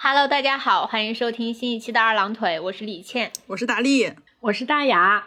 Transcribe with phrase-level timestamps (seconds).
[0.00, 5.26] Hello，大家好，欢迎收听新一期的二郎腿，我是李倩，我是大力，我是大牙。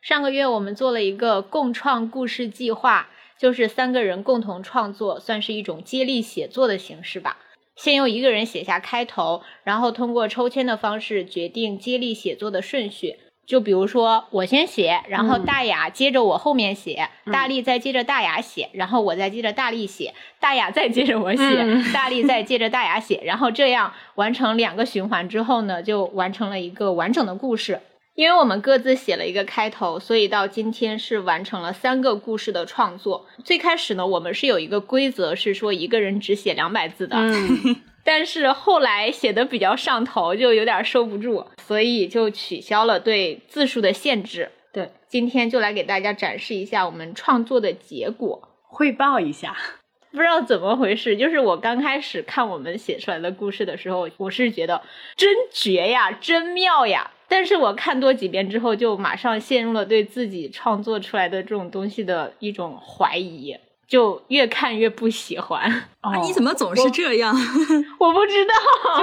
[0.00, 7.36] 上个月我们做了一个共创故事计划，就是三个人共同创作，算是一种接力写作的形式吧。
[7.76, 13.18] 先由一个人写下开头，然后通过抽签的方式决定接力写作的顺序。
[13.46, 27.80] 就比如说，我先写，然后大雅接着我后面写，大力再接着大雅写，然后我再接着大力写，大雅再接着我写，大力再接着大雅写，然后这样完成两个循环之后呢，就完成了一个完整的故事。
[28.16, 33.26] 因为我们各自写了一个开头，所以到今天是完成了三个故事的创作。
[33.44, 37.16] 最开始呢，我们是有一个规则，是说一个人只写两百字的。
[38.06, 44.48] 但是后来写的比较上头，就有点收不住，所以就取消了对字数的限制。
[44.72, 49.56] 对，今天就来给大家展示一下我们创作的结果，汇报一下。
[50.12, 54.80] 不知道怎么回事，就是我刚开始看我们写出来的故事的时候，我是觉得
[55.16, 57.10] 真绝呀，真妙呀。
[57.28, 63.56] 但是我看多几遍之后，就马上陷入了对自己创作出来的这种东西的一种怀疑。
[63.88, 65.62] 就越看越不喜欢
[66.00, 66.16] 啊！
[66.22, 67.34] 你怎么总是这样？
[67.98, 68.54] 我不知道，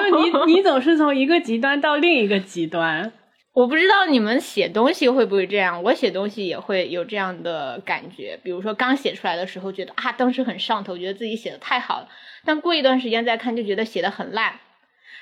[0.09, 3.11] 就你 你总是从一个极端到另一个极端。
[3.53, 8.39] 我不知道你们写东西会不会这样，我写东西也会有这样的感觉。
[8.43, 12.07] 比如说刚写出来的时候，觉得啊当时很上头，觉得自己写的太好了。
[12.45, 14.59] 但过一段时间再看，就觉得写的很烂。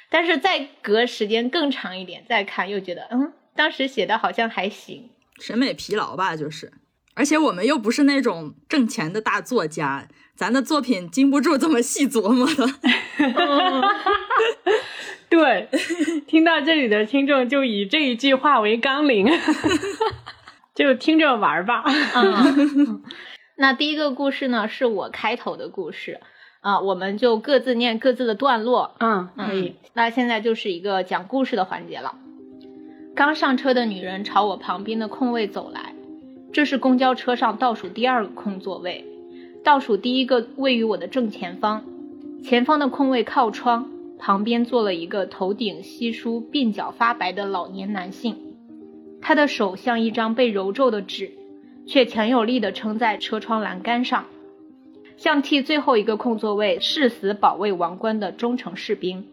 [0.09, 5.09] 但是再隔时间更长一点再看，又觉得嗯，当时写的好像还行。
[5.41, 6.71] 审美疲劳吧，就是。
[7.13, 12.67] 而且我们又不是那种挣钱的大作家，咱的作品经不住这么细琢磨的。
[15.29, 15.69] 对，
[16.27, 19.27] 听到这里的听众就以这一句话为纲领，
[20.75, 21.83] 就听着玩吧。
[21.85, 23.01] 嗯，
[23.57, 26.19] 那第一个故事呢，是我开头的故事
[26.59, 28.95] 啊，我们就各自念各自的段落。
[28.99, 29.75] 嗯，可以。
[29.93, 32.15] 那现在就是一个讲故事的环节了。
[33.15, 35.93] 刚上车的女人朝我旁边的空位走来。
[36.53, 39.05] 这是公交车上倒数第二个空座位，
[39.63, 41.85] 倒数第一个位于我的正前方，
[42.43, 43.89] 前方的空位靠窗，
[44.19, 48.35] 旁边坐了一个头顶稀疏、鬓角发白的老年男性，
[49.21, 51.31] 他的手像一张被揉皱的纸，
[51.87, 54.25] 却强有力地撑在车窗栏杆上，
[55.15, 59.25] 像替最后一个空座位誓死保卫王冠的忠诚士兵。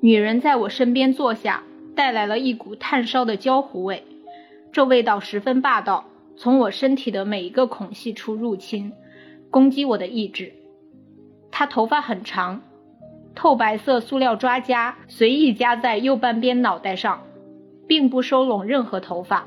[0.00, 1.62] 女人在我身边坐下，
[1.94, 4.02] 带来了一股炭烧的焦糊味，
[4.72, 6.06] 这味道十分霸道。
[6.42, 8.92] 从我身体的每一个孔隙处入侵，
[9.48, 10.52] 攻击我的意志。
[11.52, 12.60] 他头发很长，
[13.32, 17.22] 透白色塑料抓夹随意夹在右半边脑袋上，
[17.86, 19.46] 并不收拢任何头发。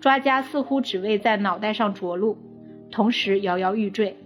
[0.00, 2.38] 抓夹似乎只为在脑袋上着陆，
[2.90, 4.16] 同时摇摇欲坠。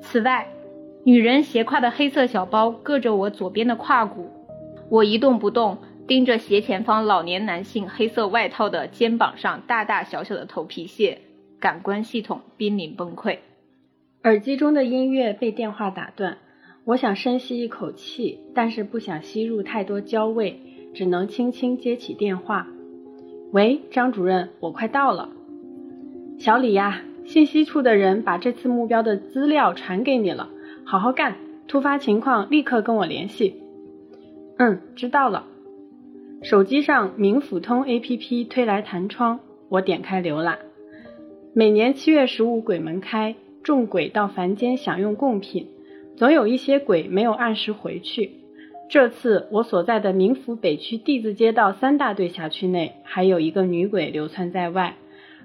[0.00, 0.46] 此外，
[1.02, 4.30] 女人斜挎的黑色小包硌着我左边的胯骨。
[4.88, 5.78] 我一动不动。
[6.06, 11.20] 盯着斜前方老年男性黑色外套的肩膀上大大小小的头皮屑，
[11.60, 13.38] 感官系统濒临崩溃。
[14.24, 16.38] 耳机中的音乐被电话打断，
[16.84, 20.58] 我想深吸一口气，但是不想吸入太多焦味，
[20.94, 22.66] 只能轻轻接起电话。
[23.52, 25.28] 喂，张主任，我快到了。
[26.38, 30.48] 小李呀，信息处的人把这次目标的资料传给你了，
[30.84, 31.36] 好好干，
[31.68, 33.60] 突发情况立刻跟我联系。
[34.56, 35.44] 嗯，知道了。
[36.42, 40.58] 手机上明府通 APP 推来弹窗，我点开浏览。
[41.52, 43.34] 每年七月十五鬼门开，
[43.64, 45.66] 众鬼到凡间享用贡品，
[46.16, 48.30] 总有一些鬼没有按时回去。
[48.88, 54.94] 这次我所在的冥府北区地字街道三大队辖区内，还有一个女鬼流窜在外，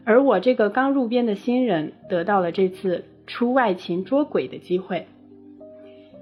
[0.04, 5.08] 而我这个刚入编的新人得到了这次出外勤捉鬼的机会。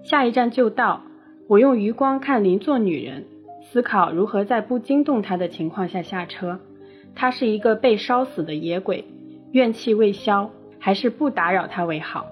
[0.02, 1.04] 下一站就到，
[1.48, 3.26] 我用余光看邻座女人。
[3.62, 6.60] 思考如何在不惊动她的情况下下车。
[7.16, 9.06] 她是一个被烧死的野鬼，
[9.54, 10.50] 怨气未消，
[10.80, 12.26] 还是不打扰他为好。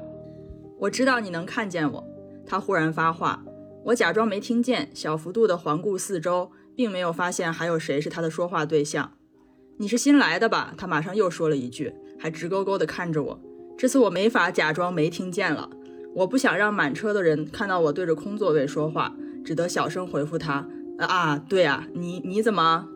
[0.79, 2.03] 我知道你能看见我。
[2.47, 3.43] 他忽然发话，
[3.85, 9.11] 我假装没听见，小幅度的环顾四周，并没有发现还有谁是他的说话对象。
[9.77, 10.73] 你是新来的吧？
[10.75, 13.39] 他马上又说了一句，还直勾勾地看着我。
[13.77, 15.69] 这次我没法假装没听见了。
[16.15, 19.15] 我不想让满车的人看到我对着空座位说话，
[19.45, 20.67] 只得小声回复他。
[20.97, 22.87] 啊，对啊，你你怎么？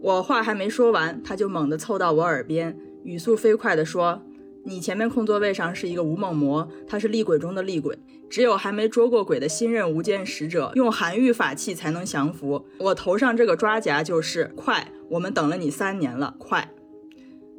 [0.00, 4.22] 我话还没说完，他就猛地凑到我耳边，语速飞快地说
[4.64, 7.98] ：“你前面空座位上是一个无梦魔，他是厉鬼中的厉鬼，
[8.30, 12.66] 只有还没捉过鬼的新任无间使者，用寒玉法器才能降服。
[12.78, 16.68] 我头上这个抓夹就是快，我们等了你三年了，快！”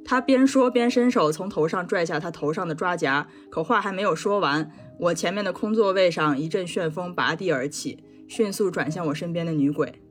[0.04, 8.04] 他边说边伸手从头上拽下他头上的抓夹，可话还没有说完，我前面的空座位上一阵旋风拔地而起。
[8.28, 10.02] 迅速转向我身边的女鬼。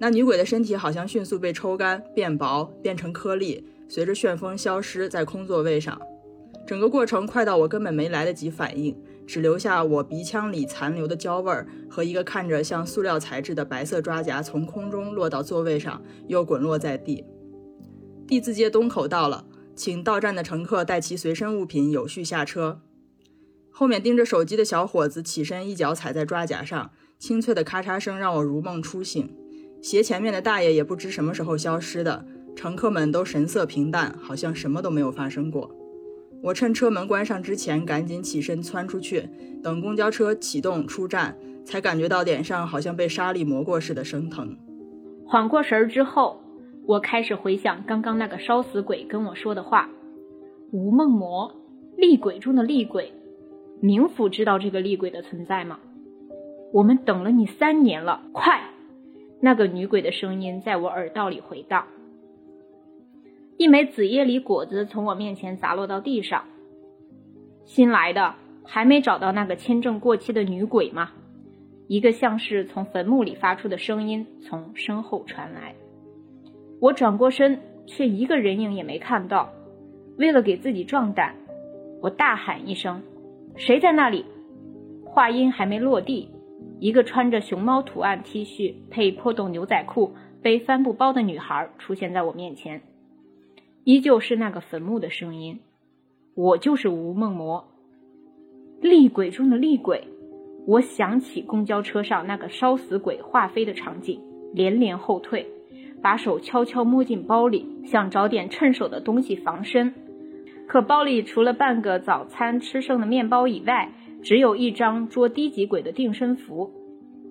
[0.00, 6.00] 那女鬼的身体好像迅速被抽干、变薄、变成颗粒，随着旋风消失在空座位上。
[6.64, 8.96] 整个过程快到我根本没来得及反应，
[9.26, 17.24] 只留下我鼻腔里残留的焦味儿和一个看着像塑料材质的白色抓夹从空中落到座位上，又滚落在地。
[18.28, 19.44] 地字街东口到了，
[19.74, 22.80] 请到站的乘客带其随身物品有序下车。
[23.72, 29.34] 后面盯着手机的小伙子起身，一脚踩在抓夹上，清脆的咔嚓声让我如梦初醒。
[29.82, 32.26] 斜前面的大爷也不知什么时候消失的，
[32.60, 35.70] 乘客们都神色平淡，好像什么都没有发生过。
[36.42, 39.26] 我趁车门关上之前，赶紧起身窜出去，
[39.62, 41.34] 等公交车启动出站，
[41.64, 44.54] 才感觉到脸上好像被沙粒磨过似的生疼。
[45.24, 46.38] 缓过神儿之后，
[46.84, 49.88] 我开始回想刚刚那个烧死鬼跟我说的话
[50.70, 51.50] ：“吴梦魔，
[51.96, 53.10] 厉鬼中的厉鬼。”
[53.82, 55.78] 冥府知道这个厉鬼的存在吗？
[56.74, 58.60] 我们等了你三年了，快！
[59.40, 61.86] 那个女鬼的声音在我耳道里回荡。
[63.60, 66.44] 一枚紫叶梨果子从我面前砸落到地上。
[67.66, 68.34] 新来的
[68.64, 71.10] 还没找到那个签证过期的女鬼吗？
[71.86, 75.74] 一个像是从坟墓里发出的声音从身后传来。
[76.80, 79.50] 我转过身，却一个人影也没看到。
[80.16, 81.34] 为了给自己壮胆，
[82.00, 83.02] 我大喊一声。
[83.56, 84.24] 谁在那里？
[85.04, 86.30] 话音还没落地，
[86.78, 92.80] 一个穿着熊猫图案 T 恤配破洞牛仔裤、背帆布包的女孩出现在我面前，
[93.84, 95.60] 依旧是那个坟墓的声音。
[96.34, 97.64] 我就是吴梦魔，
[98.80, 100.04] 厉鬼中的厉鬼。
[100.66, 104.20] 我想起公交车上那个烧死鬼化飞的场景，
[104.54, 105.46] 连连后退，
[106.02, 109.92] 把手悄悄摸进包里，想找点趁手的东西防身。
[110.68, 113.92] 可包里除了半个早餐吃剩的面包以外，
[114.22, 116.70] 只有一张捉低级鬼的定身符。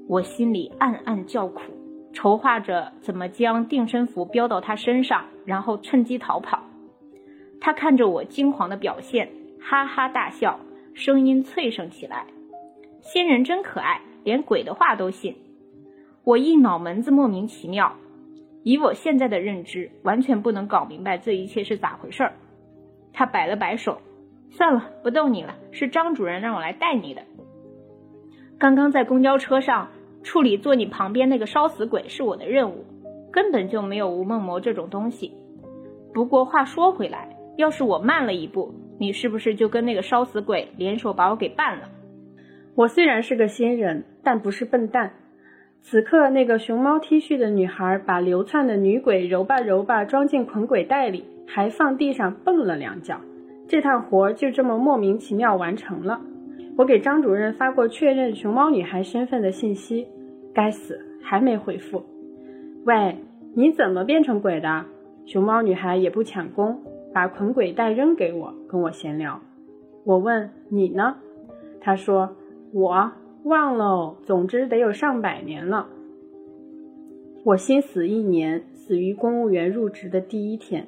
[0.07, 1.62] 我心里暗暗叫苦，
[2.13, 6.63] 筹划着怎么将定身符标到他身上，然后趁机逃跑。
[7.61, 9.29] 他看着我惊慌的表现，
[9.59, 10.59] 哈哈大笑，
[10.94, 12.25] 声音脆声起来
[13.01, 15.35] ：“仙人真可爱，连鬼的话都信。”
[16.23, 17.95] 我一脑门子莫名其妙，
[18.63, 22.33] 以我现在的认知，完全不能搞明白这一切是咋回事儿。
[23.13, 24.00] 他摆了摆手，
[24.51, 25.55] 算了，不逗你了。
[25.71, 27.23] 是张主任让我来带你的。
[28.57, 29.89] 刚刚在公交车上
[30.24, 32.86] 处理坐你旁边那个烧死鬼是我的任务，
[33.31, 35.31] 根本就没有吴梦魔这种东西。
[36.13, 41.89] 不过话说回来，要是我慢了一步，你是不是就跟那个烧死鬼联手把我给办了？
[42.75, 45.12] 我虽然是个新人，但不是笨蛋。
[45.81, 51.25] 此刻，那个熊猫 T 恤的女孩把流窜的女鬼揉吧揉吧装进捆鬼袋里。
[51.51, 53.19] 还放地上蹦了两脚，
[53.68, 56.22] 这趟活就这么莫名其妙完成了。
[56.79, 60.07] 我给张主任发过确认熊猫女孩身份的信息，
[60.53, 62.01] 该死，还没回复。
[62.85, 63.17] 喂，
[63.53, 64.85] 你怎么变成鬼的？
[65.25, 66.81] 熊猫女孩也不抢功，
[67.13, 69.41] 把捆鬼带扔给我，跟我闲聊。
[70.05, 71.17] 我问你呢？
[71.81, 72.37] 他说
[72.71, 73.11] 我
[73.43, 75.85] 忘喽，总之得有上百年了。
[77.43, 80.87] 我新死一年，死于公务员入职的第一天。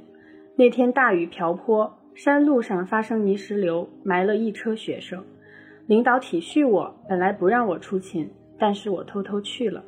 [0.55, 5.21] 那天大雨瓢泼，山路上发生泥石流，埋了一车学生。
[5.87, 9.83] 领导体恤我，本来不让我出勤，但是我偷偷去了。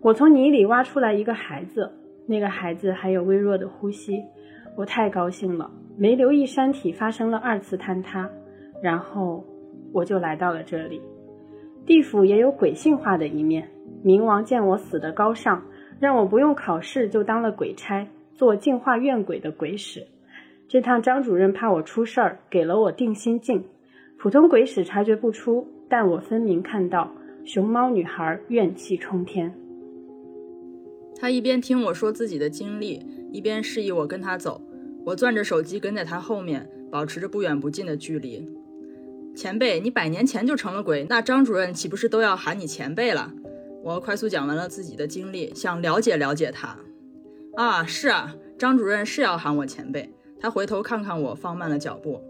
[0.00, 1.90] 我从泥里挖出来一个孩子，
[2.26, 4.22] 那个孩子还有微弱的呼吸。
[4.76, 8.28] 我太高兴了，没留意山体发生了二次坍塌，
[8.82, 9.44] 然后
[9.92, 11.00] 我就来到了这里。
[11.86, 13.68] 地府也有鬼性化的一面，
[14.04, 15.62] 冥王见我死得高尚，
[16.00, 18.06] 让我不用考试就当了鬼差。
[18.34, 20.04] 做净化怨鬼的鬼使，
[20.66, 23.62] 这趟张主任怕我出事儿，给了我定心镜。
[24.22, 27.12] 普通鬼使察觉不出，但我分明看到
[27.44, 29.52] 熊猫女孩怨气冲天。
[31.16, 34.62] 他一边听我说自己的经历，一边示意我跟他走。
[35.04, 38.48] 我攥着手机跟在他后面，保持着不远不近的距离。
[39.34, 43.34] 前辈，你百年前就成了鬼，那张主任岂不是都要喊你前辈了？
[43.82, 46.78] 我快速讲完了自己的经历，想了解了解他。
[47.56, 50.08] 啊，是啊，张主任是要喊我前辈。
[50.38, 52.22] 他回头看看我，放慢了脚步。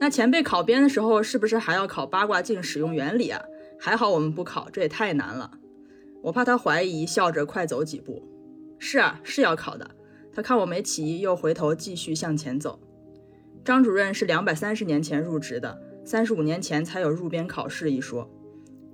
[0.00, 3.42] 那前辈考编的时候，是不是还要考八卦镜使用原理啊？
[3.78, 5.50] 还好我们不考，这也太难了。
[6.22, 8.22] 我怕他怀疑，笑着快走几步。
[8.78, 9.90] 是啊，是要考的。
[10.32, 12.78] 他看我没起疑，又回头继续向前走。
[13.64, 18.30] 张主任是两百三十年前入职的，三十五年前才有入编考试一说。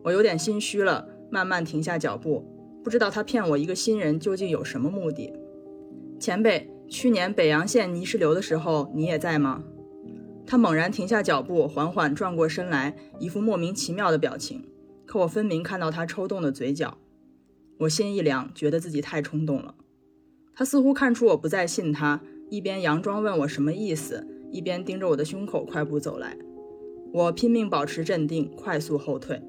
[0.03, 2.45] 我有点心虚了，慢慢停下脚步，
[2.83, 5.33] 不知道他骗我一个新人究竟有什么目的。
[6.19, 9.63] 前辈，去年北阳县泥石流的时候，你也在吗？
[10.47, 14.65] 他猛然停下脚步，缓缓转过身来，一副莫名其妙的表情。
[15.07, 16.99] 可我分明看到他抽动的嘴角。
[17.79, 19.75] 我心一凉，觉得自己太冲动了。
[20.55, 26.37] 他似乎看出我不再信他，一边佯装问我什么意思，一边盯着我的胸口快步走来。
[27.13, 29.43] 我拼命保持镇定，快速后退。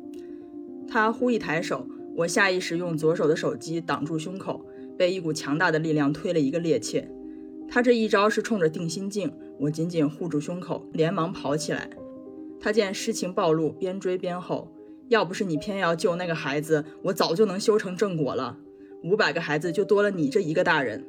[0.87, 4.65] 他忽一抬手，我下意识用左手的手机挡住胸口，
[4.97, 7.05] 被一股强大的力量推了一个趔趄。
[7.67, 11.89] 他这一招是冲着定心镜，我紧紧护住胸口，连忙跑起来。
[12.59, 14.71] 他见事情暴露，边追边吼
[15.09, 18.57] ：“要不是你偏要救那个孩子，我早就能修成正果了。
[19.03, 21.05] 五百个孩子就多了你这一个大人，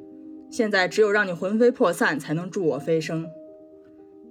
[0.51, 3.27] 现在只有让你魂飞魄散，才能助我飞升。”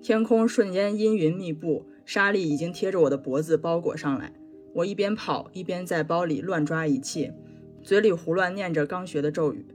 [0.01, 4.33] 天空瞬间阴云密布，沙粒已经贴着我的脖子包裹上来。
[4.75, 7.35] 我一边跑一边在包里乱抓一切，
[7.83, 9.67] 嘴里胡乱念着刚学的咒语。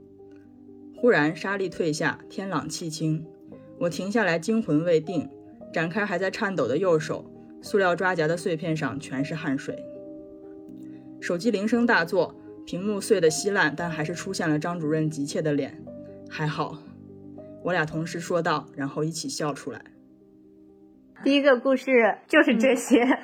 [0.96, 3.26] 忽然沙粒退下，天朗气清。
[3.82, 5.28] 我停下来，惊魂未定，
[5.72, 7.28] 展开还在颤抖的右手，
[7.60, 9.76] 塑料抓夹的碎片上全是汗水。
[11.20, 12.32] 手机铃声大作，
[12.64, 15.82] 屏幕碎得稀烂，但还是出现了张主任急切的脸。
[16.30, 16.78] 还好，
[17.64, 19.82] 我俩同时说道，然后一起笑出来。
[21.24, 21.90] 第一个故事
[22.28, 23.18] 就是这些。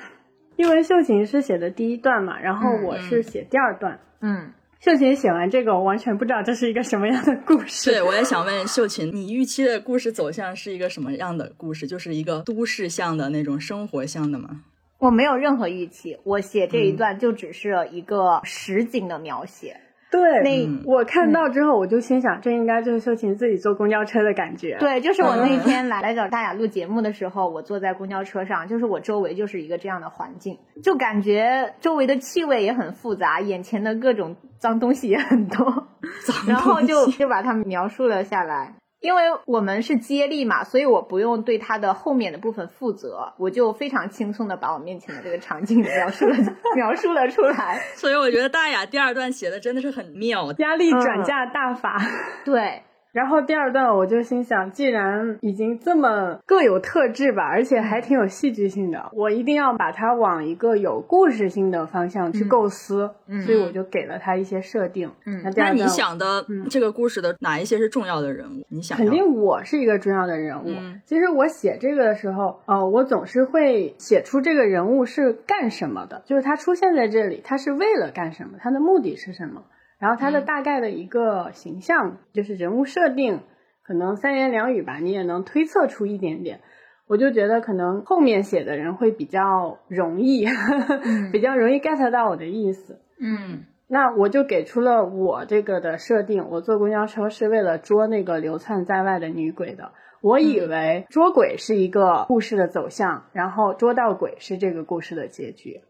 [0.57, 3.97] 因为秀琴是写的第一段嘛，然后我是写第二段。
[4.19, 7.91] 嗯，秀琴写完这个，我完全不知道这是一个什么样的故事。
[7.91, 11.85] 对，我也想问秀琴，你预期的故事走向是一个什么样的故事？
[11.85, 14.61] 就是一个都市向的那种生活向的吗？
[14.97, 19.75] 我没有任何预期，我写这一段就只是一个实景的描写。
[20.11, 24.77] 对，那我看到之后，我就心想，这应该就是秀琴自己坐公交车的感觉。
[24.79, 35.87] 对，就是我那天来来找大雅录节目的时候，我坐在公交车上，就是我周围就是一个这样的环境，就感觉周围的气味也很复杂，眼前的各种脏东西也很多，
[36.47, 38.75] 然后就就把它们描述了下来。
[39.01, 46.35] 因为我们是接力嘛，所以我不用对它的后面的部分负责，我就非常轻松的把我面前的这个场景描述了
[46.75, 47.79] 描述了出来。
[47.95, 51.97] 所以我觉得大雅第二段写的真的是很妙，压力转嫁大法。
[52.43, 52.83] 对。
[53.11, 63.09] 然后第二段我就心想，既然已经这么各有特质吧，而且还挺有戏剧性的，我一定要把它往一个有故事性的方向去构思，
[63.45, 65.09] 所以我就给了他一些设定。
[65.25, 68.65] 嗯，那你想的这个故事的哪一些是重要的人物？
[68.69, 70.69] 你想肯定我是一个重要的人物。
[71.05, 79.63] 其实我写这个的时候，呃，我总是会写出这个人物是干什么的，就是他出现在这里，他是为了干什么，他的目的是什么。
[79.99, 83.41] 然后它的大概的一个形象就是人物设定，
[83.83, 86.61] 可能三言两语吧，你也能推测出一点点。
[87.07, 90.45] 我就觉得可能后面写的人会比较容易，
[91.33, 93.01] 比较容易 get 到我的意思。
[93.19, 96.49] 嗯，那我就给出了我这个的设定。
[96.49, 99.91] 我坐公交车是为了捉那个流窜在外的女鬼的。
[100.21, 105.81] 我以为捉鬼是一个故事的走向，然后捉到鬼是这个故事的结局。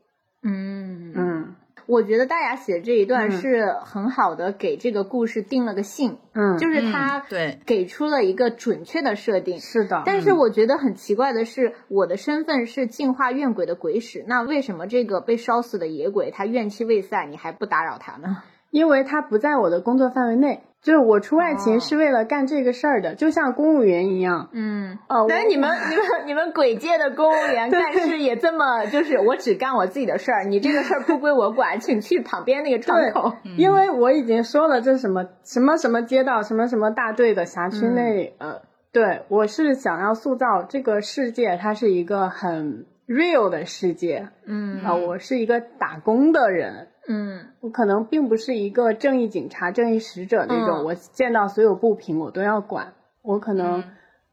[0.41, 1.55] 嗯嗯。
[1.89, 10.03] 我觉得大雅写的这一段是很好的，给这个故事定了个性，嗯，就是他对给出了一个准确的设定，是的。
[10.05, 18.43] 但是我觉得很奇怪的是，我的身份是净化怨鬼的鬼使，那为什么这个被烧死的野鬼他怨气未散，你还不打扰他呢？
[18.71, 20.63] 因为他不在我的工作范围内。
[20.81, 24.47] 就是我出外勤是为了干这个事儿的，就像公务员一样。
[24.53, 33.33] 嗯，哦，那你们、你们、你们鬼界的公务员 干事也这么，就是我只干我自己的事儿，你这个事儿不归我管，请去旁边那个窗口。
[33.57, 38.61] 因为我已经说了，这是什么什么什么街道，什么什么大队的辖区内，呃，
[38.93, 44.29] 对我是想要塑造这个世界，它是一个很 real 的世界。
[44.45, 46.87] 嗯，啊，我是一个打工的人。
[47.11, 52.93] 嗯，我可能并不是一个正义警察、正义使者那种，我见到所有不平我都要管。
[53.23, 53.83] 我可能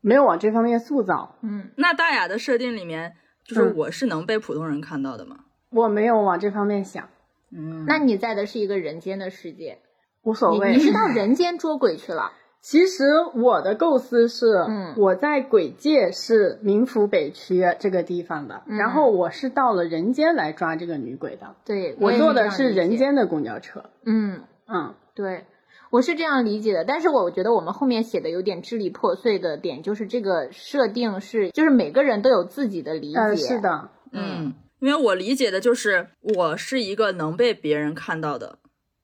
[0.02, 1.36] 没有往这方面塑造。
[1.40, 5.38] 嗯，那大雅的设定里面，就是我是能被普通人看到的吗？
[5.70, 7.08] 我没有往这方面想。
[7.50, 9.78] 嗯，那你在的是一个人间的世界，
[10.22, 10.74] 无所谓。
[10.74, 12.32] 你是到人间捉鬼去了。
[12.68, 13.04] 其实
[13.34, 21.54] 我的构思是，嗯，我在鬼界是冥府北区这个地方的，然后我是到了人间来抓这个女鬼的。
[21.64, 23.84] 对，我坐的是人间的公交车。
[24.04, 25.44] 嗯嗯，对，
[25.90, 26.84] 我是这样理解的。
[26.84, 33.36] 但是我觉得我们后面写的有点支离破碎的点，就是这个设定是，就是每个人都有自己的理解。
[33.36, 38.58] 是的，嗯，因为我理解的就是我是一个能被别人看到的，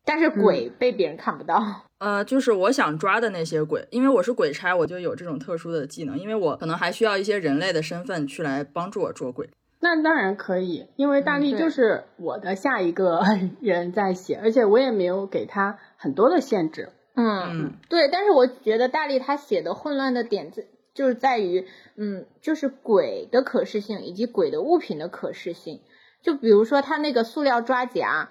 [0.04, 1.62] 但是鬼被别人看不到。
[2.02, 6.18] 呃，就是我想抓的那些鬼，因为我是鬼差，我就有这种特殊的技能。
[6.18, 9.48] 因为我可能还需要一些人类的身份去来帮助我捉鬼。
[9.78, 13.20] 那当然可以，因为大力就是我的下一个
[13.62, 16.88] 人在写，而且我也没有给他很多的限制。
[17.14, 18.08] 嗯，对。
[18.08, 25.80] 但是我觉得大力他写的混乱的点子就是在于，嗯，就是鬼的可视性以及鬼的物品的可视性。
[26.20, 28.30] 就比如说他那个塑料抓夹，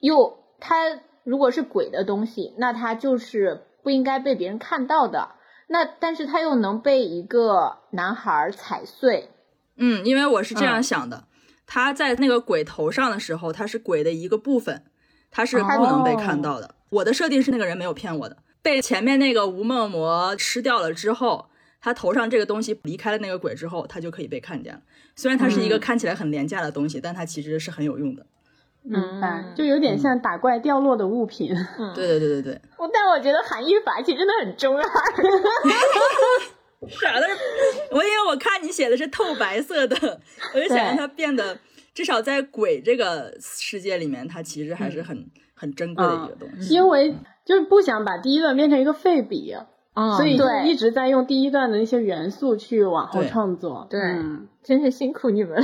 [0.00, 0.74] 又他
[1.24, 5.30] 如果是鬼的东西，那他就是不应该被别人看到的。
[5.68, 9.30] 那但是他又能被一个男孩踩碎，
[9.76, 11.24] 嗯，因为我是这样嗯想的，
[11.66, 14.84] 他在那个鬼头上的时候，他是鬼的一个部分，
[15.30, 16.74] 他是不能被看到的。
[16.90, 21.48] 我的设定是那个人没有骗我的，被前面那个吴梦魔吃掉了之后，
[21.80, 24.82] 他头上这个东西离开了那个鬼之后，他就可以被看见了。
[25.16, 28.26] 虽然它是一个嗯看起来很廉价的东西，但它其实是很有用的。
[28.82, 31.54] 明白，嗯就有点像打怪掉落的物品。
[31.78, 34.82] 嗯，对对对对对，我但我觉得韩愈法器真的很中二。
[36.88, 37.26] 傻的，
[37.92, 40.20] 我因为我看你写的是透白色的，
[40.52, 41.56] 我就想让它变得
[41.94, 46.74] 至少在鬼这个世界里面，它其实还是很、很珍贵的一个东西。
[46.74, 49.54] 因为就是不想把第一段变成一个废笔，
[49.94, 53.86] 嗯所以就一直在用第一段的那些元素去往后创作。
[53.88, 55.62] 对嗯真是辛苦你们。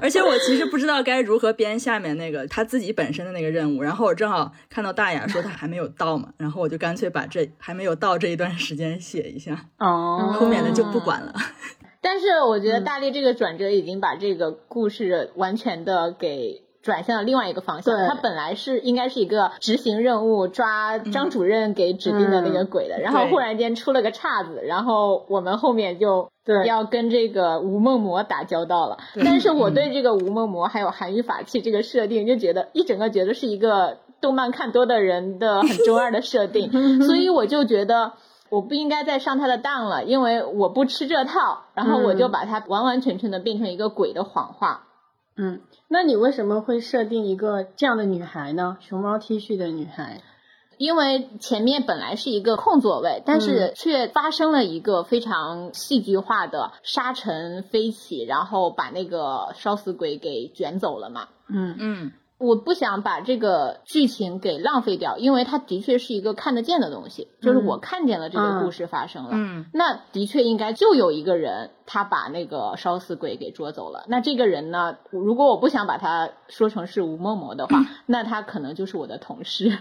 [0.00, 11.34] 而且我其实不知道该如何编下面那个他自己本身的那个任务，然后我正好看到大雅说他还没有到嘛，然后我就干脆把这还没有到这一段时间写一下，哦，后面的就不管了。
[12.00, 17.96] 但是我觉得大力这个转折已经把这个故事完全的给转向了另外一个方向。
[18.08, 28.98] 他本来是应该是一个执行任务抓张主任给指定的那个鬼的，然后忽然间出了个岔子，然后我们后面就对要跟这个吴梦魔打交道了。
[29.24, 36.70] 但是我对这个吴梦魔还有韩愈法器这个设定就觉得一整个觉得是一个动漫看多的人的很中二的设定，
[37.06, 38.12] 所以我就觉得。
[38.52, 44.82] 我不应该再上他的当了，因为我不吃这套，然后我就把它完完全全的变成一个鬼的谎话。
[45.36, 48.76] 嗯，那你为什么会设定一个这样的女孩呢？
[48.80, 50.20] 熊猫 T 恤的女孩。
[50.78, 61.28] 因为前面本来是一个空座位，但是却发生了一个非常戏剧化的沙尘飞起，然后把那个烧死鬼给卷走了嘛。
[61.48, 62.12] 嗯嗯，
[62.42, 69.30] 我不想把这个剧情给浪费掉，因为它的确是一个看得见的东西，就是我看见了这个故事发生了。
[69.32, 74.04] 嗯那的确应该就有一个人，他把那个烧死鬼给捉走了。
[74.08, 79.78] 那这个人呢，如果我不想把他说成是吴梦魔的话， 那他可能就是我的同事。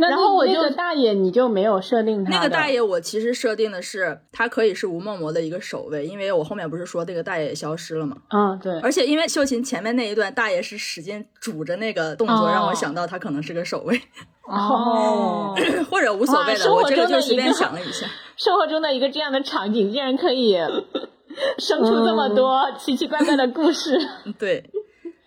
[0.00, 8.16] 那然后我就那个大爷你就没有设定他那个大爷我其实设定的是他可以是吴梦魔的一个守卫，因为我后面不是说那个大爷也消失了嘛。
[8.30, 14.00] 嗯，对，而且因为秀琴前面那一段，大爷是使劲拄着那个动作，哦让我想到他可能是个守卫
[14.48, 15.54] 哦，
[15.90, 18.06] 或者无所谓的，我这个就随便想了一下。
[18.36, 20.56] 生活中的一个这样的场景，竟然可以
[21.58, 23.96] 生出这么多奇奇怪怪的故事。
[24.38, 24.70] 对，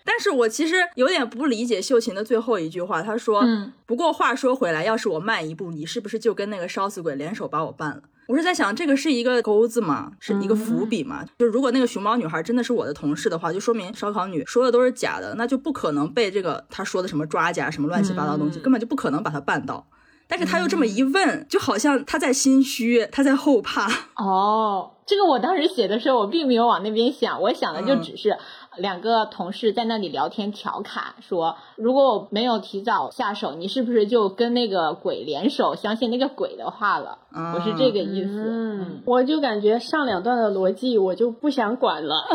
[0.06, 11.26] 但是我其实有点不理解秀琴的最后一句话，她说：“嗯不过话说回来，要是我慢一步，你是不是就跟那个烧死鬼联手把我办了？”我是在想，这个是一个钩子吗，是一个伏笔嘛？
[11.38, 19.86] 就如果那个熊猫女孩真的是我的同事的话，就说明烧烤女说的都是假的，那就不可能被这个她说的什么抓夹什么乱七八糟的东西，嗯根本就不可能把她办到。
[20.26, 23.92] 但是她又这么一问，就好像她在心虚，她在后怕。
[24.16, 28.36] 哦，这个我当时写的时候，我并没有往那边想，我想的就嗯只是
[28.78, 37.18] 两个同事在那里聊天调侃说，如果我没有提早下手，你是不是就跟那个鬼联手，相信那个鬼的话了？
[37.56, 38.44] 我是这个意思。
[38.46, 42.26] 嗯，我就感觉上两段的逻辑我就不想管了，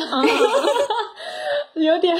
[1.75, 2.17] 有点，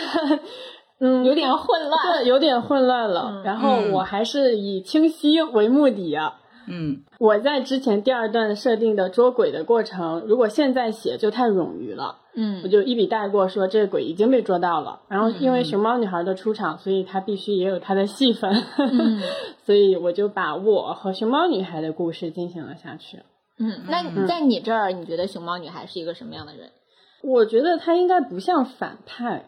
[1.01, 2.19] 嗯，有点混乱。
[2.19, 3.33] 对，有点混乱了。
[3.37, 6.39] 嗯然后嗯我还是以清晰为目的啊。
[6.69, 15.01] 嗯我在之前第二段设定的捉鬼的过程，如果现在写就太冗余了，嗯我就一笔带过，说这个鬼已经被捉到了。
[15.09, 19.21] 然后因为嗯熊猫女孩的出场，所以她必须也有她的戏份，嗯
[19.65, 23.19] 所以我就把我和熊猫女孩的故事进行了下去。
[23.59, 26.71] 嗯，那你在你这儿，你觉得熊猫女孩是一个什么样的人？
[27.23, 29.47] 我觉得她应该不像反派，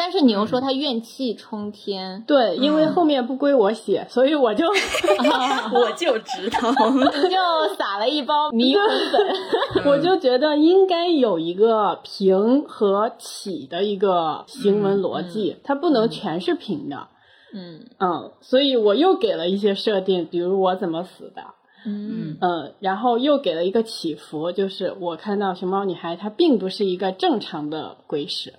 [0.00, 4.64] 但是你又说他怨气冲天，对，因为后面不归我写，所以我就
[5.74, 6.70] 我就知道。
[6.90, 8.82] 你就撒了一包迷魂
[9.12, 9.84] 粉。
[9.84, 17.08] 我就觉得应该有一个平和起的一个行文逻辑，它不能全是平的。
[17.52, 21.42] 嗯嗯，所以我又给了一些设定，比如我怎么死的，
[21.84, 28.54] 嗯嗯，然后又给了一个起伏，就是我看到熊猫女孩她并不是一个正常的鬼使，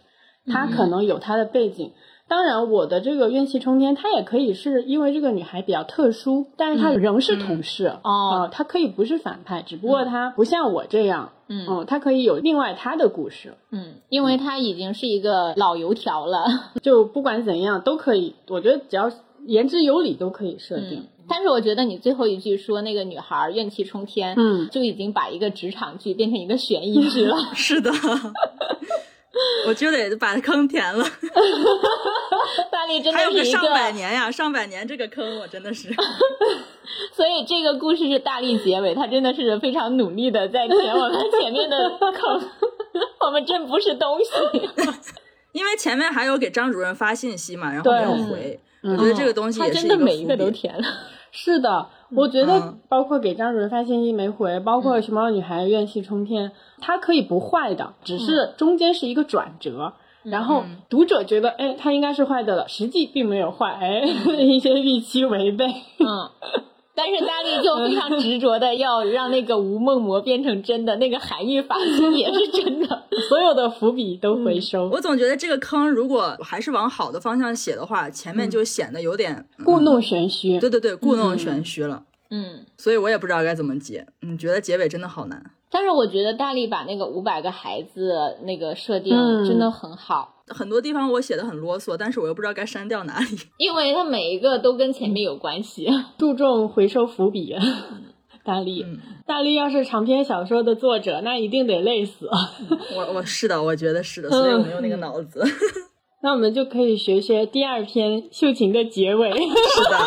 [0.47, 1.91] 她可能有她的背景。
[2.27, 13.56] 当然，我的这个怨气冲天，她也可以是因为这个女孩比较特殊，但是她仍是同事、哦呃她可以不是反派，只不过她不像我这样，嗯嗯，她可以有另外她的故事。
[13.71, 16.45] 嗯，因为她已经是一个老油条了。
[16.82, 19.12] 就不管怎样都可以，我觉得只要
[19.45, 21.08] 言之有理都可以设定。
[21.27, 27.36] 但是我觉得你最后一句说那个女孩怨气冲天，嗯就已经把一个职场剧变成一个悬疑剧了。
[27.56, 27.91] 是的，
[29.67, 31.04] 我就得把坑填了。
[32.72, 35.89] 大力真的是一个，百年呀，上百年这个坑我真的是。
[37.13, 42.50] 所以这个故事是大力结尾，他真的是非常努力的在填我们前面的坑。
[43.22, 44.32] 我们真不是东西。
[45.54, 50.84] 因为前面还有给张主任发信息嘛，然后没有回，嗯我觉得这个东西也是真的每一个都填了。
[51.32, 52.78] 是的，我觉得嗯。
[52.89, 59.93] 包括给张主任发信息没回，包括熊猫女孩怨气冲天，它可以不坏的，只是中间是一个转折。
[60.24, 64.02] 然后读者觉得，哎，他应该是坏的了，实际并没有坏，哎，
[64.38, 65.65] 一些预期违背。
[65.65, 66.30] 嗯，
[67.04, 73.06] 但是大力就非常执着的要让那个吴梦魔变成真的，那个韩愈法师也是真的。
[73.28, 80.60] 所有的伏笔都回收，我总觉得这个坑如果还是往好的方向写的话，前面就显得有点故弄玄虚。
[80.60, 82.04] 对对对，故弄玄虚了。
[82.30, 84.06] 嗯，所以我也不知道该怎么结。
[84.22, 85.44] 嗯，觉得结尾真的好难。
[85.72, 93.28] 但是我觉得大力把那个五百个孩子那个设定嗯真的很好，很多地方我写的很啰嗦，但是我又不知道该删掉哪里。
[93.58, 95.88] 因为它每一个都跟前面有关系。
[96.18, 97.56] 注重回收伏笔。
[98.44, 102.28] 大力，嗯大力要是长篇小说的作者，那一定得累死。
[102.96, 105.44] 我我 是的，我觉得是的，所以我没有那个脑子。
[106.24, 109.32] 那我们就可以学学第二篇秀琴的结尾。
[109.32, 109.98] 是的，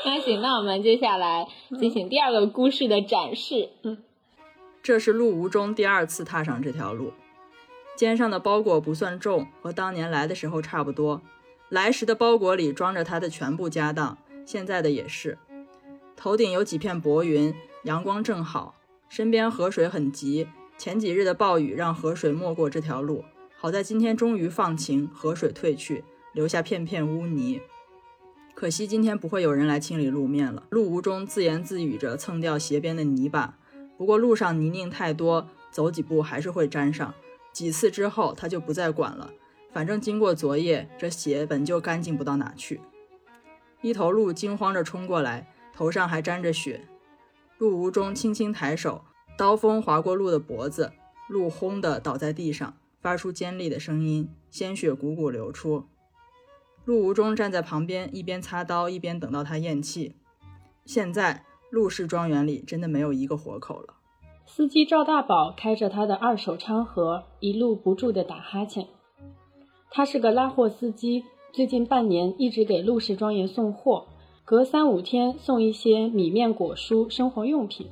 [0.04, 1.46] 那行，那我们接下来
[1.78, 3.68] 进行第二个故事的展示。
[4.82, 7.12] 这是陆无中第二次踏上这条路，
[7.96, 11.20] 肩上的包裹不算重，和当年来的时候差不多。
[11.68, 15.36] 来时的包裹里装着他的全部家当，现在的也是。
[16.16, 18.74] 头顶有几片薄云，阳光正好，
[19.08, 20.48] 身边河水很急。
[20.78, 23.22] 前几日的暴雨让河水没过这条路，
[23.58, 27.60] 好在今天终于放晴，河水退去，留下片片污泥。
[28.60, 30.64] 可惜今天不会有人来清理路面了。
[30.68, 33.56] 路无中自言自语着蹭掉鞋边的泥巴，
[33.96, 37.14] 不过路上泥泞太多，走几步还是会沾上。
[37.54, 39.30] 几次之后，他就不再管了，
[39.72, 42.82] 反正经过昨夜，这鞋本就干净不到哪去。
[43.80, 46.82] 一头鹿惊慌着冲过来，头上还沾着血。
[47.56, 49.06] 鹿无中轻轻抬手，
[49.38, 50.92] 刀锋划过鹿的脖子，
[51.28, 55.86] 鹿轰地倒在地上，发出尖利的声音，鲜血汩汩流出。
[56.90, 60.16] 陆无中站在旁边，一边擦刀，一边等到他咽气。
[60.84, 63.94] 现在陆氏庄园里真的没有一个活口了。
[64.44, 68.88] 司机赵大宝开着他的二手昌河，一路不住地打哈欠。
[69.88, 71.22] 他是个拉货司机，
[71.52, 74.08] 最近半年一直给陆氏庄园送货，
[74.44, 77.86] 隔三五天送一些米面果蔬、生活用品。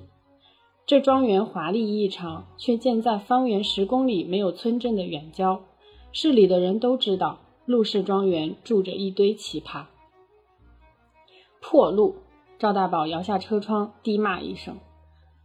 [0.85, 5.61] 这庄园华丽异常，却建在方圆十公里没有村镇的远郊。
[6.11, 9.85] 市里的人都知道，陆氏庄园住着一堆奇葩。
[11.61, 12.17] 破路！
[12.59, 14.79] 赵大宝摇下车窗，低骂一声。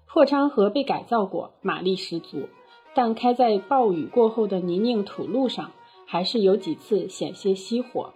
[0.07, 2.47] 破昌河被改造过，马力十足，
[2.93, 5.71] 但开在暴雨过后的泥泞土路上，
[6.05, 8.13] 还是有几次险些熄火。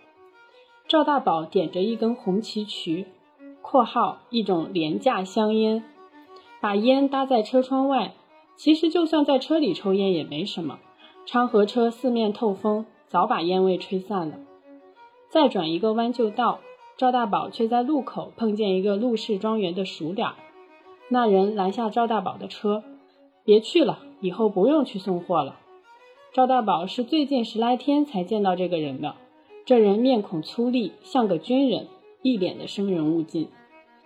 [0.87, 3.07] 赵大宝点着一根红旗渠
[3.61, 5.83] （括号一种廉价香烟），
[6.61, 8.13] 把烟搭在车窗外。
[8.55, 10.79] 其实就算在车里抽烟也没什么，
[11.25, 14.35] 昌河车四面透风，早把烟味吹散了。
[15.29, 16.59] 再转一个弯就到，
[16.97, 20.29] 赵大宝却在路口碰见一个陆氏庄园的熟脸。
[21.09, 22.83] 那人拦下赵大宝的车，
[23.43, 25.59] 别去了，以后不用去送货了。
[26.33, 29.15] 赵大宝是最近十来天才见到这个人的，
[29.65, 31.87] 这人面孔粗粝，像个军人，
[32.21, 33.49] 一脸的生人勿近。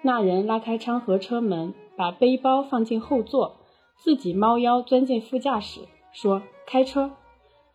[0.04, 3.58] 那人拉开昌河车门，把背包放进后座，
[3.98, 7.12] 自己猫腰钻进副驾驶，说：“开车。”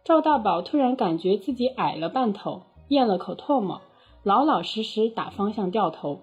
[0.06, 3.80] 赵大宝突然感觉自己矮了半头，咽了口唾沫，
[4.22, 6.20] 老老实实打方向掉头。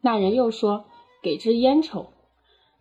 [0.00, 0.86] 那人又说。
[1.22, 2.06] 给支烟抽，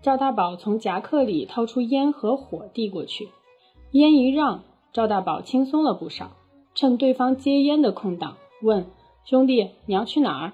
[0.04, 3.30] 赵大宝从夹克里掏出烟和火递过去，
[3.92, 4.62] 烟一让，
[4.94, 6.32] 赵大宝轻松了不少。
[6.76, 8.86] 趁对方接烟的空档，问
[9.24, 10.54] 兄弟你要去哪儿？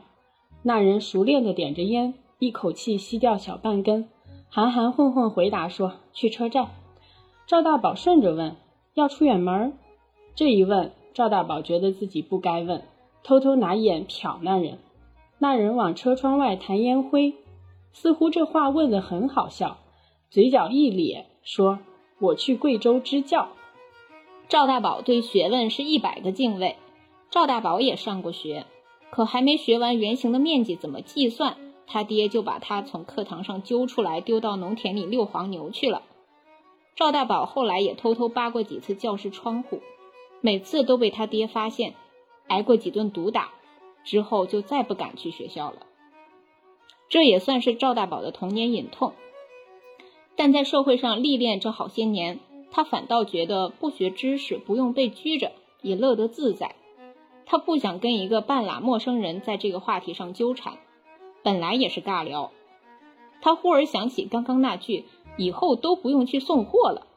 [0.63, 4.07] 那人熟练的点着烟，一口气吸掉小半根，
[4.49, 6.69] 含含混混回答说去车站。
[7.45, 8.55] 赵大宝顺着问
[8.93, 9.73] 要出远门？
[10.35, 12.83] 这一问，赵大宝觉得自己不该问，
[13.23, 14.79] 偷偷拿眼瞟那人。
[15.39, 17.33] 那人往车窗外弹烟灰。
[17.93, 19.77] 似乎这话问得很好笑，
[20.29, 21.79] 嘴角一咧，说
[22.19, 23.49] ：“我去贵州支教。”
[24.49, 26.75] 赵大宝对学问是一百个敬畏。
[27.29, 28.65] 赵大宝也上过学，
[29.09, 31.55] 可还没学完圆形的面积怎么计算，
[31.87, 36.01] 他爹就把他从课堂上揪出来，丢到农田里遛黄牛去了。
[37.01, 39.81] 赵大宝后来也偷偷扒过几次教室窗户，
[40.39, 41.95] 每次都被他爹发现，
[42.47, 43.49] 挨过几顿毒打，
[44.03, 45.77] 之后就再不敢去学校了。
[47.09, 49.13] 这也算是赵大宝的童年隐痛，
[50.35, 56.75] 但在社会上历练这好些年，他反倒觉得不学知识、不用被拘着也乐得自在。
[57.47, 60.77] 他不想跟一个半拉陌生人在这个话题上纠缠，
[61.41, 62.51] 本来也是尬聊。
[63.41, 65.05] 他忽而想起刚刚那句
[65.37, 67.07] “以后都不用去送货了”，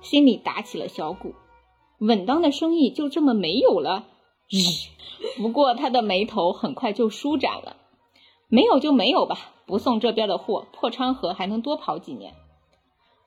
[0.00, 1.34] 心里打起了小鼓。
[1.98, 4.06] 稳当的生意就这么没有了？
[5.36, 7.76] 不过他的眉头很快就舒展了。
[8.48, 12.34] 没有就没有吧，不送这边的货，破昌河还能多跑几年。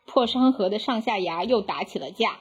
[0.06, 2.38] 破昌河的上下牙又打起了架。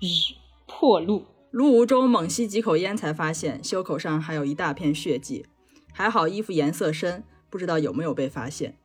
[0.00, 0.34] 日
[0.66, 5.46] 破路，陆无中猛吸几口烟，才发现袖口上还有一大片血迹。
[5.92, 8.76] 还好衣服颜色深，不知道有没有被发现。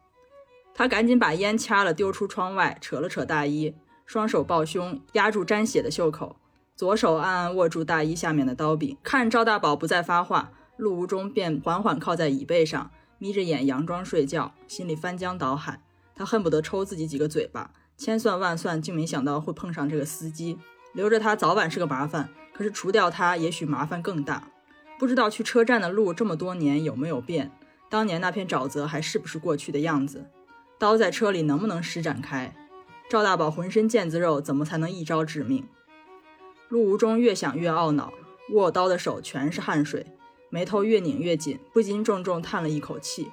[0.74, 6.36] 他赶紧把烟掐了，丢出窗外，扯了扯大衣，双手抱胸，压住沾血的袖口，
[6.76, 8.98] 左手暗暗握住大衣下面的刀柄。
[9.04, 15.82] 看赵大宝不再发话，陆无中便缓缓靠在椅背上，眯着眼佯装睡觉，心里翻江倒海。
[16.16, 17.72] 他恨不得抽自己几个嘴巴。
[17.96, 20.58] 千算万算，竟没想到会碰上这个司机，
[20.94, 22.30] 留着他早晚是个麻烦。
[22.52, 24.48] 可是除掉他，也许麻烦更大。
[24.98, 27.52] 不知道去车站的路这么多年有没有变，
[27.90, 30.26] 当年那片沼泽还是不是过去的样子？
[30.84, 32.54] 刀在车里能不能施展开？
[33.10, 35.66] 赵大宝浑身腱子肉，怎么才能一招致命？
[36.68, 38.12] 陆无中越想越懊恼，
[38.50, 40.06] 握刀的手全是汗水，
[40.50, 43.32] 眉头越拧越紧，不禁重重叹了一口气。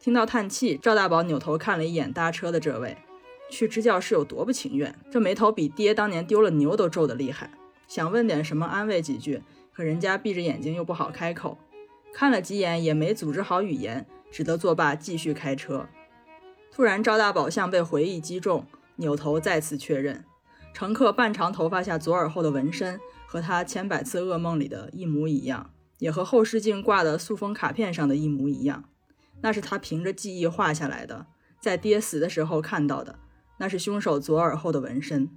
[0.00, 2.96] 听到叹气，赵大宝扭头看了一眼搭车的这位。
[3.50, 7.50] 去支教是有多不情愿，这眉头比爹当年丢了牛都皱得厉害。
[7.86, 11.58] 想问点什么安慰几句，可人家闭着眼睛又不好开口，
[12.14, 15.86] 看了几眼也没组织好语言，只得作罢继续开车。
[16.74, 20.24] 突然，赵大宝像被回忆击中，扭头再次确认，
[20.72, 28.82] 乘客半长头发下左耳后的纹身和他千百次噩梦里的一模一样，也和后视镜挂的塑封卡片上的一模一样。
[29.40, 31.26] 那是他凭着记忆画下来的，
[31.60, 33.20] 在爹死的时候看到的。
[33.58, 35.30] 那是凶手左耳后的纹身。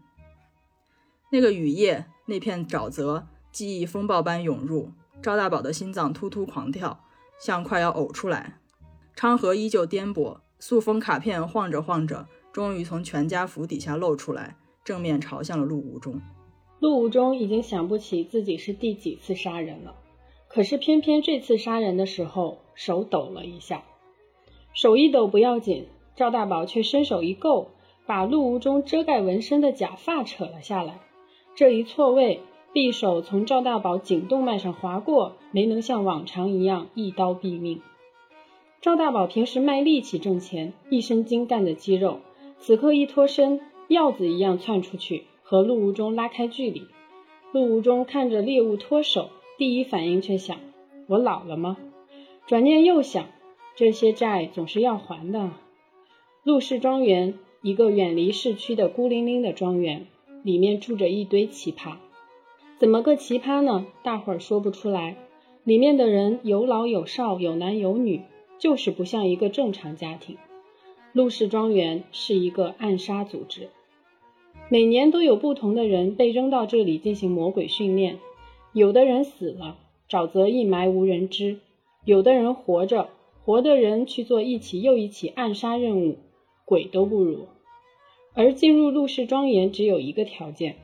[1.32, 7.04] 那个雨夜，那片沼泽，记忆风暴般涌入，赵大宝的心脏突突狂跳，
[7.40, 8.58] 像快要呕出来。
[9.16, 16.22] 昌河依旧颠簸，塑封卡片晃着晃着，终于从全家福底下露出来，正面朝向了陆无中。
[16.80, 19.96] 陆无中已经想不起自己是第几次杀人了，
[20.48, 23.84] 可是偏偏这次杀人的时候手抖了一下，
[24.74, 27.72] 手一抖不要紧，赵大宝却伸手一够。
[28.06, 31.02] 把陆无中遮盖纹身的假发扯了下来，
[31.56, 32.40] 这一错位，
[32.72, 37.82] 匕首从赵大宝颈动脉上划过，没能像往常一样一刀毙命。
[38.82, 42.20] 赵大宝平时卖力气挣钱，一身精干的肌肉，
[42.60, 46.84] 此刻一脱身，鹞子一样窜出去，和陆无中拉开距离。
[47.52, 50.58] 陆无中看着猎物脱手，第一反应却想：
[51.08, 51.78] 我老了吗？
[52.46, 53.26] 转念又想，
[53.76, 55.52] 这些债总是要还的。
[56.44, 57.36] 陆氏庄园。
[57.64, 60.06] 一个远离市区的孤零零的庄园，
[60.44, 61.96] 里面住着一堆奇葩。
[62.78, 63.88] 怎么个奇葩呢？
[64.04, 65.18] 大伙儿说不出来。
[65.64, 68.22] 里面的人有老有少，有男有女，
[68.60, 70.38] 就是不像一个正常家庭。
[71.14, 73.70] 陆氏庄园是一个暗杀组织，
[74.70, 78.20] 每年都有不同的人被扔到这里进行魔鬼训练。
[78.74, 79.78] 有的人死了，
[80.10, 81.58] 沼泽一埋无人知；
[82.06, 83.10] 有的人活着，
[83.44, 86.18] 活的人去做一起又一起暗杀任务。
[86.66, 87.48] 鬼都不如，
[88.34, 90.76] 而进入陆氏庄园只有一个条件，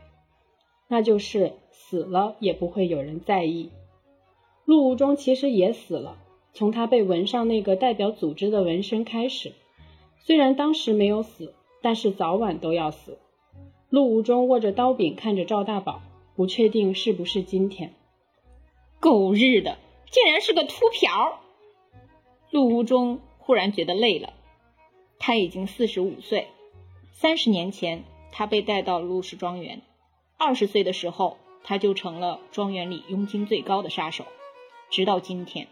[0.87, 3.69] 那就是死了也不会有人在意。
[4.63, 6.22] 陆无中其实也死了，
[6.53, 9.53] 从他被纹上那个代表组织的纹身开始，
[10.19, 13.17] 虽然当时没有死，但是早晚都要死。
[13.89, 16.01] 陆无中握着刀柄看着赵大宝，
[16.35, 17.93] 不确定是不是今天。
[18.99, 19.77] 狗日的，
[20.09, 21.41] 竟然是个秃瓢！
[22.51, 24.33] 陆无中忽然觉得累了。
[25.19, 26.47] 他已经四十五岁，
[27.11, 29.81] 三十年前他被带到陆氏庄园，
[30.37, 34.25] 二十岁的时候他就成了庄园里佣金最高的杀手，
[34.89, 35.67] 直到今天，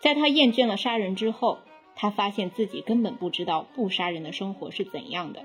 [0.00, 1.58] 在他厌倦了杀人之后，
[1.94, 5.44] 他发现自己根本不知道不杀人的生活是怎样的，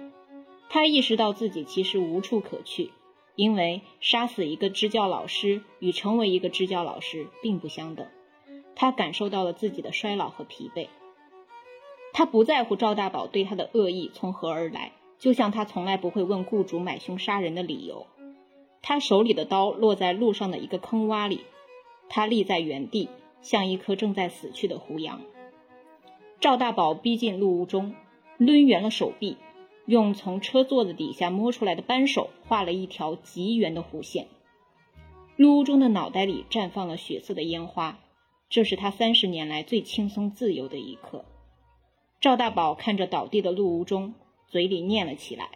[0.69, 2.91] 他意识到自己其实无处可去，
[3.35, 8.07] 因为杀死一个支教老师与成为一个支教老师并不相等，
[8.75, 10.87] 他感受到了自己的衰老和疲惫。
[12.13, 18.07] 他不在乎赵大宝对他的恶意从何而来，就像他从来不会问雇主买凶杀人的理由。
[18.81, 21.41] 他手里的刀落在路上的一个坑洼里，
[22.07, 23.09] 他立在原地，
[23.45, 25.21] 像一颗正在死去的胡杨。
[26.39, 27.93] 赵大宝逼近陆无中，
[28.39, 29.38] 抡圆了手臂，
[29.86, 34.25] 用从车座子底下摸出来的扳手画了一条极圆的弧线。
[35.36, 37.99] 陆无中的脑袋里绽放了血色的烟花，
[38.49, 41.23] 这是他三十年来最轻松自由的一刻。
[42.19, 44.15] 赵大宝看着倒地的陆无中，
[44.47, 45.49] 嘴里念了起来：“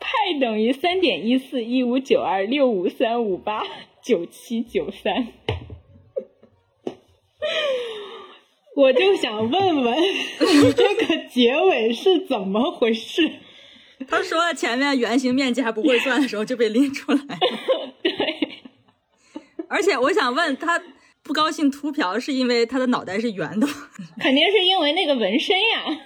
[0.00, 0.08] 派
[0.40, 3.62] 等于三点一四一五九二六五三五八
[4.00, 5.28] 九七九三。
[8.78, 9.96] 我就想问问，
[10.62, 13.28] 你这个结尾是怎么回事？
[14.06, 17.38] 他说前面圆形面积还不会算的时候就被拎出来了。
[18.00, 18.12] 对，
[19.68, 20.80] 而且我想问他
[21.24, 23.72] 不高兴秃瓢是因为他的脑袋是圆的吗？
[24.22, 26.00] 肯定是因为那个纹身呀。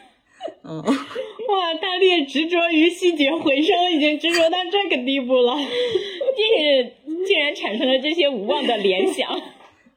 [0.64, 6.90] 嗯，哇，大力执着于细节回收，已经执着到这个地步了，竟然
[7.26, 9.28] 竟然产生了这些无望的联想。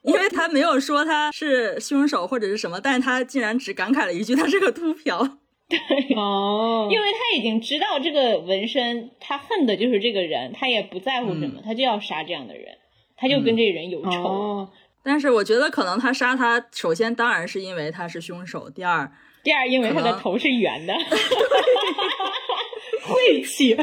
[0.05, 5.39] 因为他没有说他是凶手或者是什么，但是他竟然只感慨了一句他是个秃瓢。
[5.67, 5.79] 对，
[6.15, 12.77] 哦，因为他已经知道这个纹身，他恨的就是这个人，他也不在乎什么，他就要杀这样的人，
[13.17, 14.11] 他就跟这人有仇。
[14.11, 14.69] 哦，
[15.03, 19.11] 但是我觉得可能他杀他，首先当然是因为他是凶手，第二，
[19.43, 20.93] 第二，因为他的头是圆的。
[23.01, 23.75] 晦气。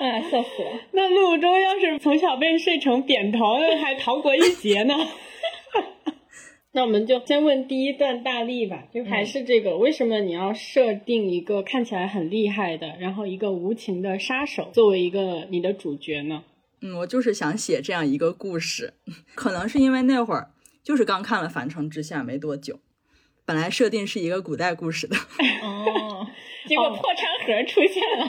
[0.00, 0.80] 哎，笑死了。
[0.92, 3.38] 那陆中要是从小被睡成扁头，
[3.80, 4.94] 还逃过一劫呢。
[6.72, 16.42] 那我们就先问第一段大力吧，就还是这个，为什么你要设定一个看起来很厉害的，然后一个无情的杀手作为一个你的主角呢？
[16.80, 18.94] 嗯，我就是想写这样一个故事，
[19.36, 20.50] 可能是因为那会儿
[20.82, 22.80] 就是刚看了《凡城之下》没多久，
[23.44, 25.16] 本来设定是一个古代故事的，
[25.62, 26.26] 哦，
[26.66, 28.26] 结果破餐盒出现了。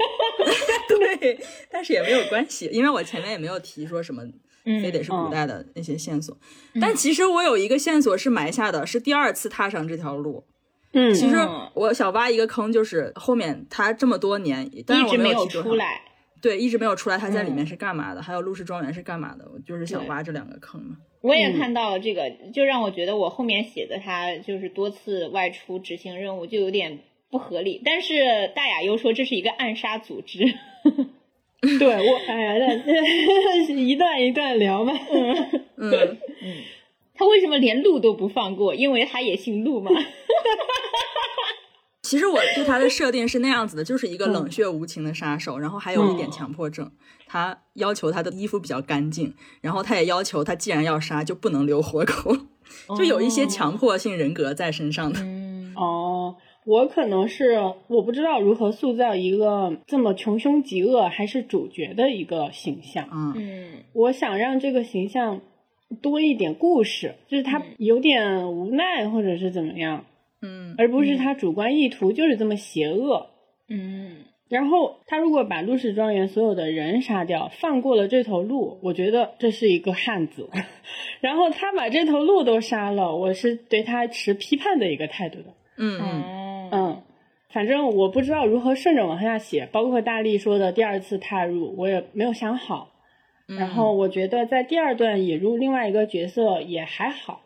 [1.19, 1.39] 对，
[1.71, 4.23] 但是也没有关系，因为我前面也没有提说什么
[4.65, 6.37] 嗯非得是古代的那些线索，
[6.81, 10.45] 但其实我有一个线索是埋下的，是第二次踏上这条路。
[10.97, 16.01] 嗯其实嗯我想挖一个坑，就是后面他这么多年，但是我一直没有出，来。
[16.41, 18.21] 对，一直没有出来，他在里面嗯是干嘛的？
[18.21, 19.49] 还有陆氏庄园是干嘛的？
[19.53, 20.97] 我就是想挖这两个坑嘛。
[21.21, 26.99] 我也嗯看到了这个，就让我觉得我后面写的他就是多次外出执行任务，就有点
[27.31, 27.81] 不合理。
[27.83, 30.37] 但是大雅又说这是一个暗杀组织，
[31.79, 32.83] 对我，哎呀，
[33.65, 34.93] 这 一段一段聊吧。
[35.77, 36.17] 嗯，
[37.15, 38.75] 他为什么连陆都不放过？
[38.75, 39.89] 因为他也姓陆嘛。
[42.05, 46.91] 其实我对他的设定是那样子的，就是一个嗯冷血无情的杀手，然后还有一点强迫症。
[47.25, 52.37] 他要求他的衣服比较干净，然后他也要求他既然要杀，就不能留活口，
[52.95, 55.19] 就有一些强迫性人格在身上的。
[55.21, 63.09] 嗯哦，我可能是我不知道如何塑造一个这么穷凶极恶还是主角的一个形象。
[63.11, 65.41] 嗯嗯我想让这个形象
[66.01, 70.05] 多一点故事，就是他有点无奈或者是怎么样，
[70.45, 73.27] 嗯而不是他主观意图就是这么邪恶。
[73.67, 80.47] 嗯然后他如果把陆氏庄园所有的人杀掉，放过了这头鹿，我觉得这是一个汉子。
[81.19, 85.45] 然后他把这头鹿都杀了，我是对他持批判的一个态度的。
[85.77, 87.01] 嗯嗯
[87.49, 92.91] 反正我不知道如何顺着往下写，包括大力说的第二次踏入，我也没有想好。
[93.47, 97.41] 嗯，然后我觉得在第二段引入另外一个角色也还好，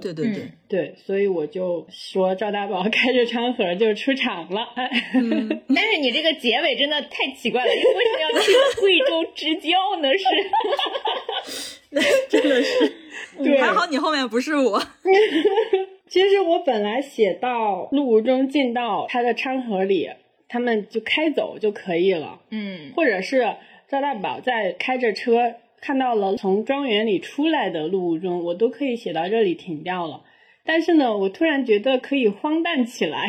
[0.00, 4.66] 对对对，对，所以我就说赵大宝 开着餐盒就出场了。
[5.14, 10.08] 嗯， 但是你这个结尾真的太奇怪了，你为什么要去贵州支教呢？
[10.16, 12.00] 是，
[12.30, 12.92] 真的是，
[13.42, 14.82] 对还好你后面不是我。
[16.08, 20.10] 其实我本来写到陆无中进到他的餐盒里，
[20.48, 23.56] 他们就开走就可以了，嗯或者是
[23.88, 30.22] 赵大宝在开着车看到了从庄园里出来的陆无中，我都可以写到这里停掉了。
[30.64, 33.26] 但是呢，我突然觉得可以荒诞起来。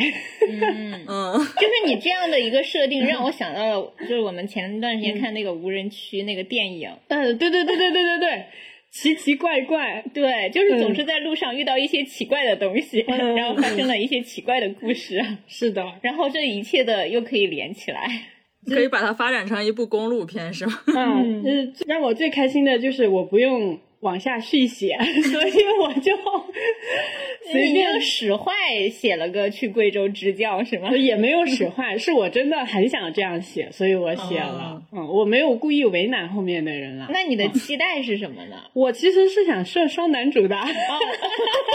[0.48, 8.44] 嗯， 嗯就是你这样的一个设定，让我想到了，就是我们前段时间看那个无人区那个电影，嗯，对对对对对对对，
[8.92, 10.04] 奇奇怪怪。
[10.14, 18.08] 对，就是总是在路上遇到一些奇怪的东西，嗯 然后发生了一些奇怪的故事， 是的，然后这一切的又可以连起来。
[18.66, 20.72] 可以把它发展成一部公路片是吗？
[20.94, 24.96] 嗯，呃，让我最开心的就是我不用往下续写，
[25.32, 26.12] 所以我就
[27.50, 28.52] 随便使坏
[28.90, 30.90] 写了个去贵州支教是吗？
[30.96, 34.80] 也没有使坏，是我真的很想这样写，所以我写了。
[34.80, 37.08] 哦嗯，我没有故意为难后面的人了。
[37.10, 38.56] 那你的期待是什么呢？
[38.74, 40.56] 我其实是想设双男主的。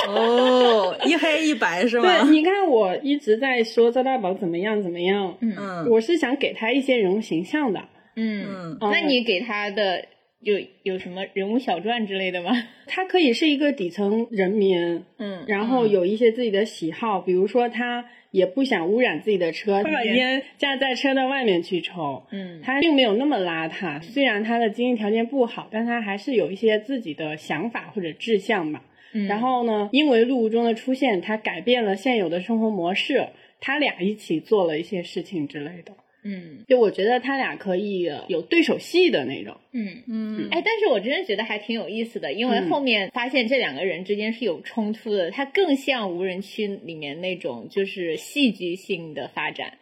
[0.08, 2.24] 哦，一黑一白是吗？
[2.24, 7.80] 对，你看我一直在说赵大宝怎么样怎么样，嗯我是想给他一些人物形象的。
[8.16, 10.06] 嗯，嗯嗯那你给他的
[10.42, 12.52] 有有什么人物小传之类的吗？
[12.88, 22.24] 他可以是一个底层人民，嗯然后有一些自己的喜好，比如说他也不想污染自己的车，他把烟架在车的外面去抽。
[22.32, 28.84] 嗯他并没有那么邋遢，虽然他的经济条件不好，但他还是有一些自己的想法或者志向吧。
[29.12, 33.28] 嗯然后呢，因为陆无中的出现，他改变了现有的生活模式，
[33.60, 35.92] 他俩一起做了一些事情之类的。
[36.24, 39.58] 嗯就我觉得他俩可以有对手戏的那种。
[39.72, 40.04] 嗯。
[40.08, 49.78] 嗯，哎，但是我真的觉得还挺有意思的，因为嗯后面发现这两个人之间是有冲突的，它更像无人区里面那种就是戏剧性的发展。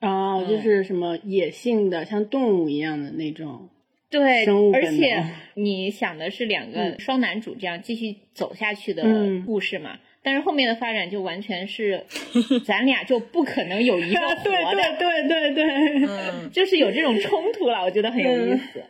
[0.00, 3.68] 哦，就是什么野性的，像动物一样的那种。
[4.10, 5.24] 对，而且
[5.54, 9.98] 你想的是两个嗯双男主这样继续走下去的嗯故事嘛？
[10.22, 12.04] 但是后面的发展就完全是，
[12.64, 18.82] 咱俩就不可能有一个 活对的，对对对对，嗯， 就是有这种冲突了，我觉得很有意嗯思。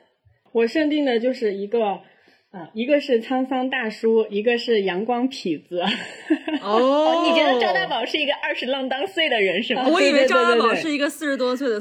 [0.52, 2.00] 我设定的就是一个，
[2.50, 5.82] 啊，一个是沧桑大叔，一个是阳光痞子。
[6.60, 7.86] 哦，你觉得赵大？
[7.86, 9.86] 宝是一个二十浪当岁的人是吗？
[9.90, 11.80] 我以为对对赵大宝对对是一个四十多岁的。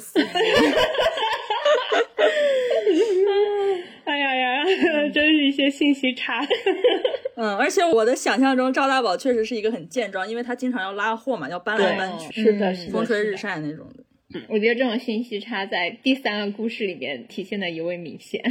[4.06, 4.64] 哎呀呀，
[5.14, 6.46] 真是一些信息差。
[7.36, 13.36] 嗯， 而且我的想象中赵大宝确实是一个很健壮，因为他经常要拉货嘛，要搬来搬去，是的，嗯是的，风吹日。
[13.38, 14.04] 晒那种的。
[14.48, 18.42] 我觉得这种信息差在第三个故事里面体现的尤为明显。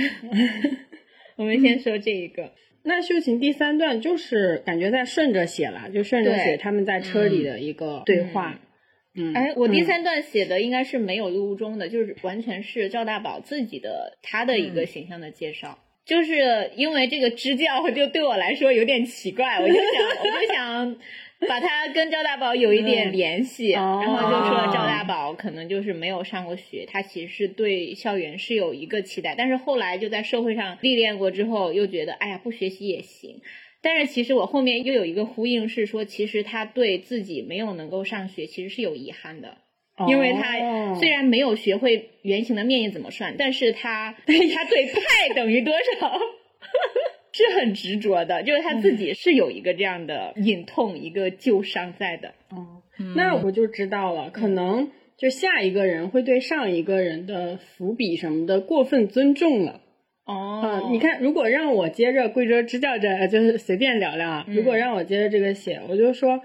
[1.36, 8.50] 我们先说这一个，那秀琴第三段就是感觉在顺着写了，就顺着写他们在车里的一个对话。
[8.52, 8.58] 嗯，
[9.34, 15.78] 哎，我第嗯三段写的应该是没有陆中的，就是完全是赵大宝自己的他的一个形象的介绍。
[16.06, 20.96] 就是因为这个支教，就对我来说有点奇怪，我就想，我就想
[21.48, 33.40] 把他跟赵大宝有一点联系，然后就说赵大宝可能就是没有上过学，他其实是对校园是有一个期待，但是后来就在社会上历练过之后，又觉得哎呀不学习也行。
[33.82, 39.56] 但是其实我后面又有一个呼应是说，其实他对自己没有能够上学，其实是有遗憾的。
[40.08, 46.18] 因为他哦虽然没有学会圆形的面积怎么算，但是他 他对派等于多少
[47.32, 52.30] 是很执着的，就是他自己是有一个这样的隐痛，一个旧伤在的。
[52.50, 59.82] 哦，嗯那我就知道了，可能就下一个人会对上一个人的伏笔什么的过分尊重了。
[60.30, 64.44] 哦嗯，你，看，如果让我接着贵州支教这，呃就是随便聊聊啊。
[64.48, 66.40] 如果让我接着这个写，我就说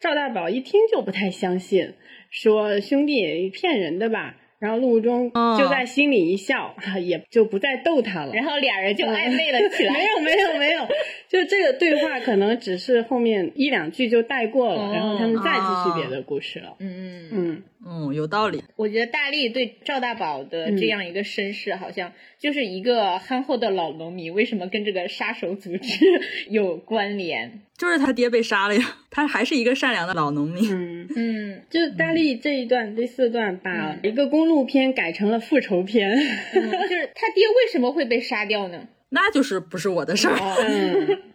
[0.00, 1.92] 赵大宝一听就不太相信，
[2.30, 4.36] 说兄弟骗人的吧。
[4.60, 8.32] 然后陆中哦就在心里一笑， 也就不再逗他了。
[8.32, 9.92] 然后俩人就暧昧了起来。
[9.98, 10.86] 没有没有没有，
[11.28, 16.76] 就这个对话可能只是后面一两句就带过了，哦然后他们再继续别的故事了。
[16.78, 18.62] 嗯嗯，嗯，嗯，有道理。
[18.76, 26.06] 我觉得大力对赵大宝的嗯这样一个身世，好像就是一个憨厚的老农民，为什么跟这个杀手组织
[26.48, 27.60] 有关联？
[27.76, 30.64] 就是他爹被杀了呀，他还是一个善良的老农民。
[30.72, 36.10] 嗯，嗯，就大力这一段第四段把一个公路片改成了复仇片。
[36.10, 38.86] 嗯 就是他爹为什么会被杀掉呢？
[39.10, 41.18] 那就是不是我的事儿，嗯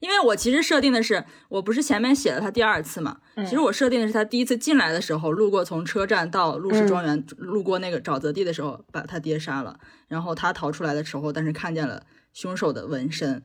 [0.00, 13.42] 因为我其实设定的是，我不是前面写了他第二次嘛，嗯其实我设定的是他第一次进来的时候，路过从车站到陆氏庄园，路过那个沼泽地的时候，把他爹杀了，然后他逃出来的时候，但是看见了凶手的纹身，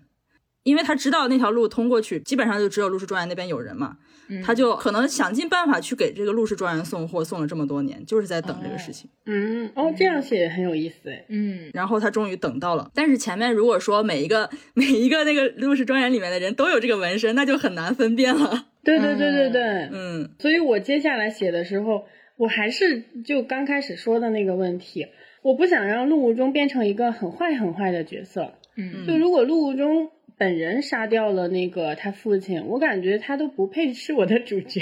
[0.64, 3.98] 因为他知道那条路通过去，基本上就只有陆氏庄园那边有人嘛，
[4.44, 9.10] 他就可能想尽办法去给这个陆氏庄园送货，送了这么多年，就是在等这个事情。
[9.26, 11.26] 嗯，哦，这样写也很有意思哎。
[11.30, 18.68] 嗯，然后他终于等到了，但是前面如果说每一个 每一个那个陆氏庄园里面的人都有这个纹身，那就很难分辨了。
[18.84, 19.62] 对对对对对，
[19.92, 22.04] 嗯所以我接下来写的时候，
[22.38, 25.08] 我还是就刚开始说的那个问题，
[25.42, 28.54] 我不想让陆无中变成一个很坏很坏的角色。
[28.76, 34.82] 嗯就如果陆无中本人杀掉了那个他父亲，我感觉他都不配是我的主角。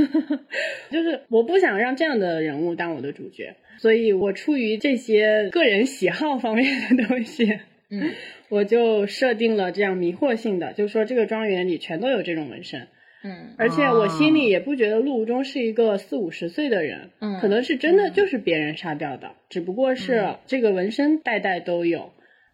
[0.90, 7.60] 就是我不想让这样的人物当我的主角，所以我出于这些个人喜好方面的东西，
[7.90, 8.10] 嗯，
[8.48, 12.88] 我就设定了这样迷惑性的，就说这个庄园里全都有这种纹身。
[13.24, 22.10] 嗯而且我心里也不觉得陆无中是一个四五十岁的人，嗯可能是真的就是别人杀掉的，只不过是这个纹身代代都有，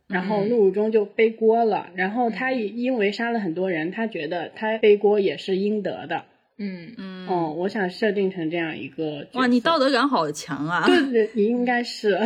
[0.09, 6.24] 然后陆汝中就背锅了，然后他也因为杀了很多人，他觉得他背锅也是应得的。
[6.61, 10.84] 嗯嗯，哦，我想设定成这样一个哇，你道德感好强啊！
[10.86, 12.18] 对对，你应该是，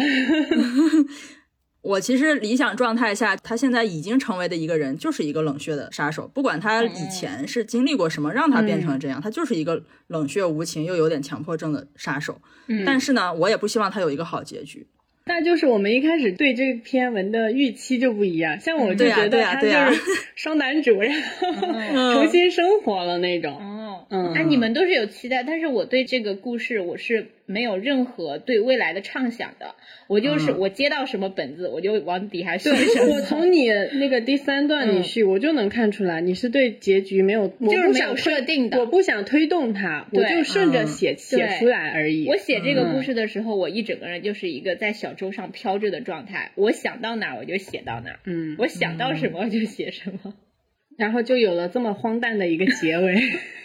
[1.83, 6.27] 我其实理想状态下，他现在已经成为的一个人，就是一个冷血的杀手。
[6.33, 12.41] 不管他以前是经历过什么，让他变成了这样，他就是一个冷血无情又有点强迫症的杀手。
[12.69, 14.87] 嗯但是呢，我也不希望他有一个好结局。
[15.25, 20.01] 那就是我们一开始对这篇文的预期就不一样，像我就觉得他就是
[20.35, 22.15] 双男主，然后嗯。
[22.15, 23.57] 重新生活了那种。
[24.11, 29.75] 嗯哎，你们都是有期待，但是我对这个故事我是没有任何对未来的畅想的，
[30.09, 33.15] 我就是、嗯我接到什么本子我就往底下写对什么。
[33.15, 42.27] 我从你那个第三段嗯你序，我就能看出来你是对结局没有，就是没有设定的我不想推动它，我就顺着嗯写写出来而已。
[42.29, 50.35] 我写这个嗯故事的时候，我一整个人就是一个在小舟上飘着的状态，我想到哪儿我就写到哪儿，嗯，我想到什么我就写什么。
[50.99, 53.15] 然后就有了这么荒诞的一个结尾。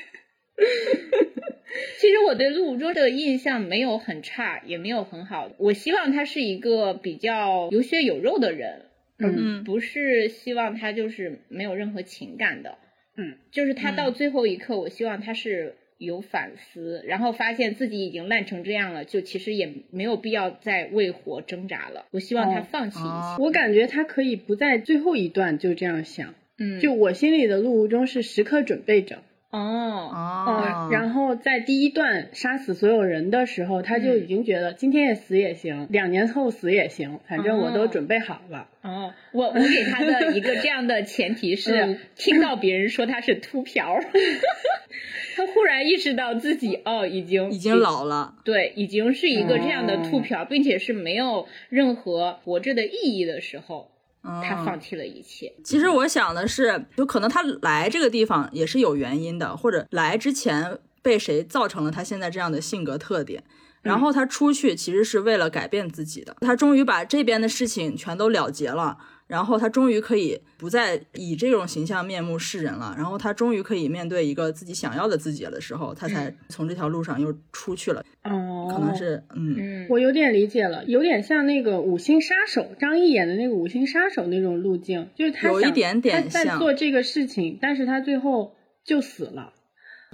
[1.99, 5.51] 其实我对陆无中的印象没有很差，也没有很好。
[5.58, 8.86] 我希望他是一个比较有血有肉的人，
[9.20, 12.78] 嗯不是希望他就是没有任何情感的。
[13.18, 22.05] 嗯，就是他到最后一刻，我希望他是有反思，然后发现自己已经烂成这样了，就其实也没有必要再为活挣扎了。
[22.12, 23.08] 我希望他哦放弃一些。
[23.08, 29.24] 哦我感觉他可以不在最后一段就这样想，嗯，就我心里的陆无中是时刻准备着。
[29.50, 37.88] 哦，哦，然后在第一段杀死所有人的时候，他就已经觉得今天也死也行，两年后死也行，反正我都哦。
[37.88, 38.68] 准备好了。
[38.82, 42.00] 哦，我我给他的一个这样的前提是，嗯。
[42.16, 44.04] 听到别人说他是秃瓢儿，
[45.38, 48.36] 他忽然意识到自己哦已经已经老了。
[48.43, 53.91] 对，已经是一个这样的秃哦瓢，并且是没有任何活着的意义的时候，
[54.24, 55.53] 他嗯放弃了一切。
[55.63, 63.43] 其实我想的是，有可能他来这个地方也是有原因的，或者来之前被谁造成了他现在这样的性格特点。
[63.84, 68.97] 然后他出去其实是为了改变自己的，他终于把这边的事情全都了结了，
[69.28, 78.04] 然后他终于可以不再以这种形象面目示人了，然后他终于可以面对一个自己想要的自己的时候，他才从这条路上又出去了。
[78.24, 89.54] 哦，可能是嗯嗯，我有点理解了，有点像那个五星杀手张译演的那个五星杀手那种路径，就是他有一点点他在像做这个事情，但是他最后就死了。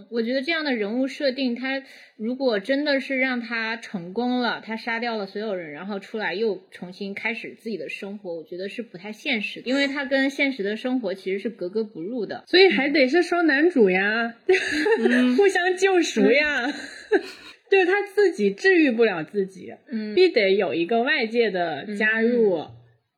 [0.10, 1.84] 我觉得这样的人物设定，他
[2.18, 12.44] 如果真的是让他成功了，他杀掉了所有人，然后出来又重新开始自己的生活，我觉得是不太现实的，因为他跟现实的生活其实是格格不入的。
[12.48, 14.36] 所以还得是双男主呀，
[15.38, 16.72] 互相救赎呀。
[17.72, 22.66] 就是他自己治愈不了自己，嗯必得有一个外界的加入，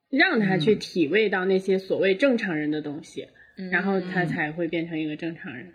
[0.10, 3.28] 让他去体味到那些所谓正常人的东西，
[3.70, 5.66] 然后他才会变成一个正常人。
[5.68, 5.74] 嗯，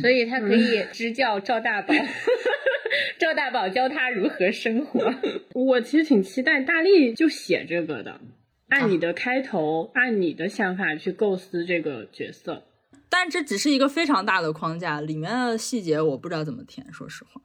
[0.00, 1.92] 所以他可以支教赵大宝，
[3.18, 5.12] 赵大宝教他如何生活。
[5.54, 8.20] 我其实挺期待大力就写这个的，
[8.68, 12.64] 按你的开头，按你的想法去构思这个角色。
[13.08, 17.40] 但这只是一个非常大的框架，里面的细节我不知道怎么填，说实话。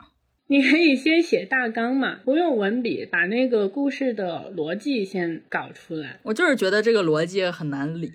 [0.47, 6.19] 你可以先写大纲嘛，不用文笔，把那个故事的逻辑先搞出来。
[6.23, 8.11] 我就是觉得这个逻辑很难理，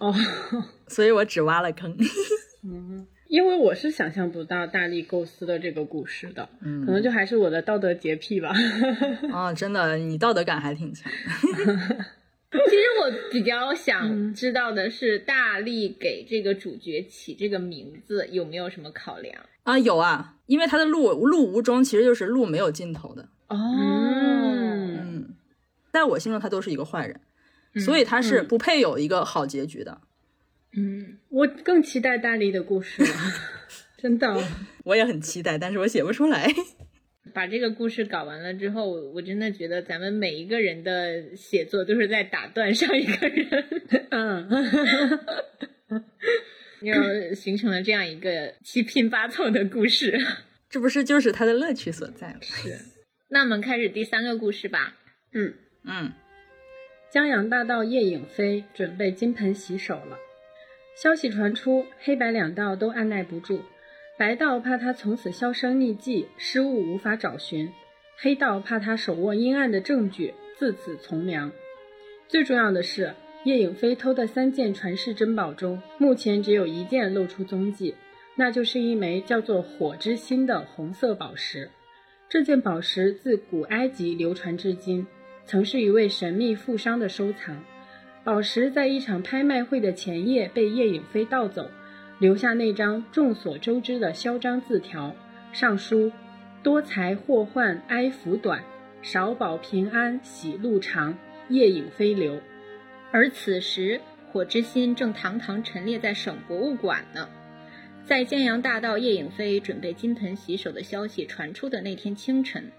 [0.00, 0.14] 哦，
[0.88, 1.94] 所以我只挖了坑。
[3.28, 8.52] 因为我是想象不到大力构思的这个故事的，可能就还是我的道德洁癖吧。
[9.32, 11.10] 啊， 真的，你道德感还挺强。
[12.48, 19.34] 其实我比较想知道的是，大力给这个主角起这个名字有没有什么考量？
[19.64, 23.28] 啊，有啊，因为他的路路无终其实就是路没有尽头的。
[23.48, 25.34] 哦，嗯嗯，
[25.92, 27.20] 在我心中他都是一个坏人，
[27.84, 30.00] 所以他是不配有一个好结局的。
[30.00, 30.06] 嗯，
[31.28, 33.08] 我更期待大力的故事了，
[33.98, 34.36] 真的。
[34.84, 36.48] 我也很期待，但是我写不出来。
[37.34, 43.48] 把这个故事搞完了之后，我我真的觉得咱们每一个人的写作都是在打断上一个人，
[44.10, 44.48] 嗯，
[46.82, 50.18] 又形成了这样一个七拼八凑的故事。
[50.70, 52.38] 这不是就是他的乐趣所在吗？
[52.42, 52.78] 是
[53.28, 54.94] 那我们开始第三个故事吧。
[55.32, 55.54] 嗯，
[55.84, 56.12] 嗯，
[57.10, 60.18] 江洋大盗叶影飞准备金盆洗手了。
[60.96, 63.60] 消息传出，黑白两道都按耐不住。
[64.16, 67.68] 白道怕他从此销声匿迹，失物无法找寻；
[68.16, 71.52] 黑道怕他手握阴暗的证据，自此从良。
[72.28, 73.12] 最重要的是，
[73.44, 77.94] 叶影飞偷的三件传世珍宝中，目前只有一件露出踪迹，
[78.34, 81.70] 那就是一枚叫做“火之心”的红色宝石。
[82.30, 85.06] 这件宝石自古埃及流传至今，
[85.44, 87.62] 曾是一位神秘富商的收藏。
[88.26, 91.70] 宝石在一场拍卖会的前夜被叶影飞盗走，
[92.18, 95.14] 留下那张众所周知的嚣张字条，
[95.52, 96.10] 上书
[96.60, 98.64] “多财祸患哀福短，
[99.00, 101.16] 少保平安喜路长，
[101.48, 102.40] 叶影飞留”。
[103.12, 104.00] 而此时，
[104.32, 107.28] 火之心正堂堂陈列在省博物馆呢。
[108.04, 112.72] 在江洋大盗叶影飞准备金盆洗手的消息传出的那天清晨，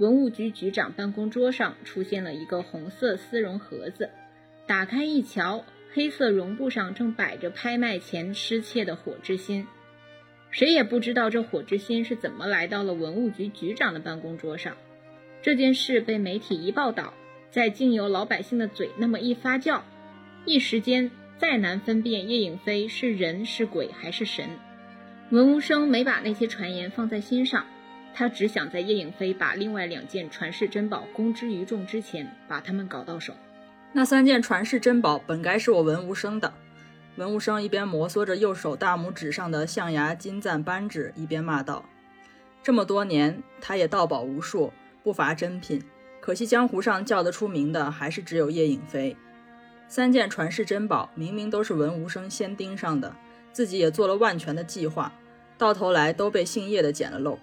[0.00, 4.10] 文物局局长办公桌上出现了一个红色丝绒盒子。
[4.70, 9.66] 打开一瞧，黑色绒布上正摆着拍卖前失窃的火之心。
[10.52, 14.76] 谁也不知道这火之心是怎么来到了文物局局长的办公桌上。
[15.42, 17.12] 这件事被媒体一报道，
[17.50, 19.80] 在经由老百姓的嘴那么一发酵，
[20.44, 24.48] 一时间再难分辨叶影飞是人是鬼还是神。
[25.30, 27.66] 文无生没把那些传言放在心上，
[28.14, 33.34] 他只想在叶影飞把另外两件传世珍宝公之于众之前，把他们搞到手。
[33.92, 36.52] 那三件传世珍宝本该是我文无生的。
[37.16, 41.84] 文无生一边摩挲着右手大拇指上的象牙金赞扳指，一边骂道
[42.62, 44.72] ：“这么多年，他也盗宝无数，
[45.02, 45.82] 不乏珍品，
[46.20, 49.16] 可惜江湖上叫得出名的，还是只有叶影飞。
[49.88, 53.16] 三件传世珍宝明明都是文无生先盯上的，
[53.52, 55.12] 自己也做了万全的计划，
[55.58, 57.36] 到头来都被姓叶的捡了漏。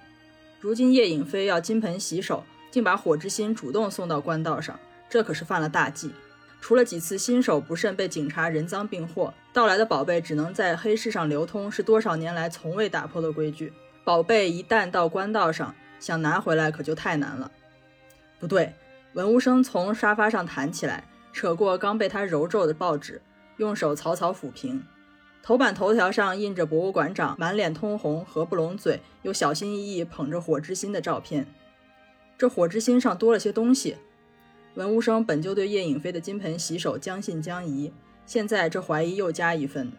[0.62, 4.80] 如今叶影飞要金盆洗手，竟把火之心主动送到官道上，
[5.10, 6.14] 这可是犯了大忌。”
[6.60, 13.72] 除了几次新手不慎被警察人赃并获，盗来的宝贝只能在黑市上流通，是多少年来从未打破的规矩。
[14.04, 17.52] 宝贝一旦到官道上，想拿回来可就太难了。
[18.40, 18.74] 不对，
[19.14, 23.22] 文无生从沙发上弹起来，扯过刚被他揉皱的报纸，
[23.58, 24.84] 用手草草抚平。
[25.42, 31.48] 头版头条上印着博物馆长满脸通红、合不拢嘴，又小心翼翼捧着火之心的照片。
[32.38, 33.96] 这火之心上多了些东西。
[34.78, 37.92] 文无生本就对叶影飞的金盆洗手将信将疑，
[38.28, 39.92] 现在这怀疑又加一分。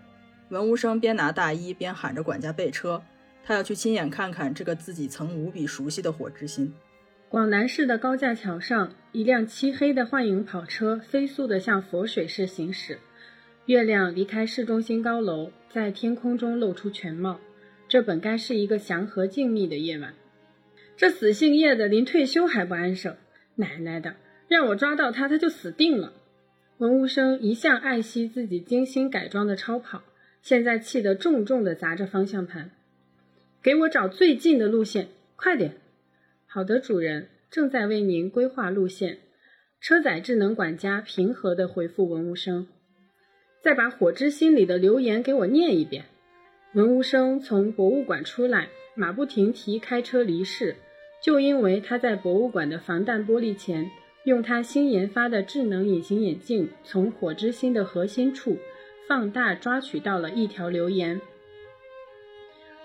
[0.50, 3.02] 文无生边拿大衣边喊着管家备车，
[3.42, 6.72] 他要去亲眼看看这个自己曾无比熟悉的火之心。
[7.28, 13.00] 广南市的高架桥上，一辆漆黑的幻影跑车飞速地向佛水市行驶。
[13.66, 17.40] 月亮离开市中心高楼，在天空中露出全貌。
[17.88, 20.14] 这本该是一个祥和静谧的夜晚。
[20.96, 23.16] 这死姓叶的，临退休还不安生，
[23.56, 24.14] 奶奶的！
[24.48, 26.14] 让我抓到他，他就死定了。
[26.78, 30.02] 文无生一向爱惜自己精心改装的超跑，
[30.42, 32.70] 现在气得重重地砸着方向盘。
[33.62, 35.74] 给我找最近的路线，快点！
[36.46, 39.18] 好的，主人，正在为您规划路线。
[39.80, 42.66] 车载智能管家平和地回复文无生。
[43.60, 46.04] 再把火之心里的留言给我念一遍。
[46.72, 50.76] 文无生从博物馆出来，马不停蹄开车离市，
[51.22, 53.90] 就因为他在博物馆的防弹玻璃前。
[54.24, 58.58] 用他新研发的智能隐形眼镜，从火之心的核心处
[59.06, 61.20] 放大抓取到了一条留言。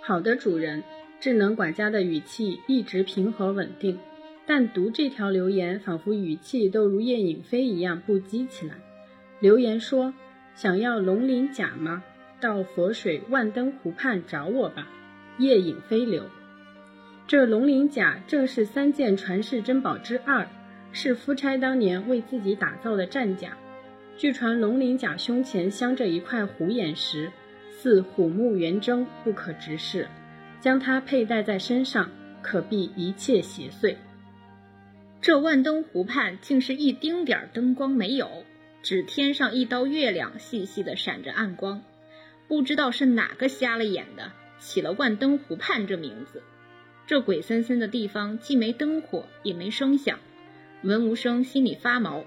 [0.02, 0.84] 好的，主人。
[1.20, 3.98] 智能管家的语气一直平和稳定，
[4.46, 8.76] 但读这条留言，仿佛语气都如叶影飞一样不羁起来。
[9.40, 10.14] 留言说
[10.54, 12.04] ：“想要龙鳞甲吗？
[12.42, 14.90] 到佛水万灯湖畔找我吧。”
[15.40, 16.26] 叶影飞流。
[17.26, 20.46] 这龙鳞甲正是三件传世珍宝之二。
[20.94, 23.58] 是夫差当年为自己打造的战甲，
[24.16, 27.32] 据传龙鳞甲胸前镶着一块虎眼石，
[27.72, 30.08] 似虎目圆睁，不可直视。
[30.62, 32.10] 将它佩戴在身上，
[32.42, 33.98] 可避一切邪祟。
[35.20, 38.46] 这万灯湖畔竟是一丁点儿灯光没有，
[38.82, 41.82] 只天上一刀月亮细细的闪着暗光。
[42.48, 46.44] 不知道是哪个瞎了眼的，起了万灯湖畔这名字。
[47.08, 50.20] 这鬼森森的地方，既没灯火，也没声响。
[50.84, 52.26] 文无生心里发毛，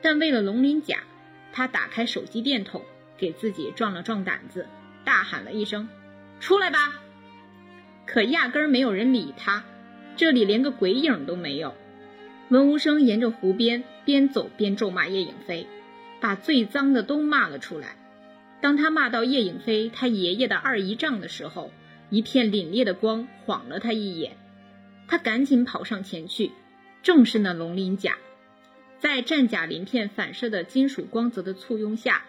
[0.00, 1.04] 但为了龙鳞甲，
[1.52, 2.82] 他打开手机电筒，
[3.16, 4.66] 给自己壮了壮胆子，
[5.04, 5.88] 大喊了一声
[6.40, 6.78] ：“出来吧！”
[8.04, 9.62] 可压根儿没有人理他，
[10.16, 11.74] 这里连个鬼影都没有。
[12.48, 15.68] 文无生沿着湖边边走边咒骂叶影飞，
[16.20, 17.96] 把最脏的都骂了出来。
[18.60, 21.70] 当他骂到叶影飞他爷爷的二姨丈的时候，
[22.10, 24.36] 一片凛冽的光晃了他一眼，
[25.06, 26.50] 他赶紧跑上前去。
[27.02, 28.16] 正是那龙鳞甲，
[29.00, 32.24] 在战甲鳞片反射的金属光泽的簇拥下，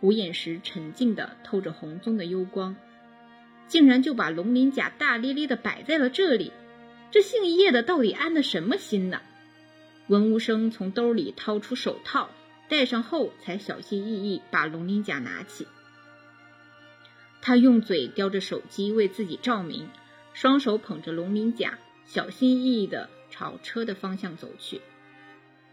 [0.00, 2.74] 虎眼石沉静的透着红棕的幽光，
[3.68, 6.50] 竟然就把龙鳞甲大咧咧的摆在了这里。
[7.12, 9.20] 这姓叶的到底安的什么心呢？
[10.08, 12.30] 文无生从兜里掏出手套，
[12.68, 15.68] 戴上后才小心翼翼把龙鳞甲拿起。
[17.40, 19.88] 他用嘴叼着手机为自己照明，
[20.32, 23.08] 双手捧着龙鳞甲，小心翼翼的。
[23.38, 24.80] 朝车的方向走去，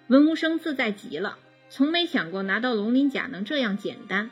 [0.08, 1.38] 文无生自在极了，
[1.70, 4.30] 从没想过拿到龙鳞甲能这样简单。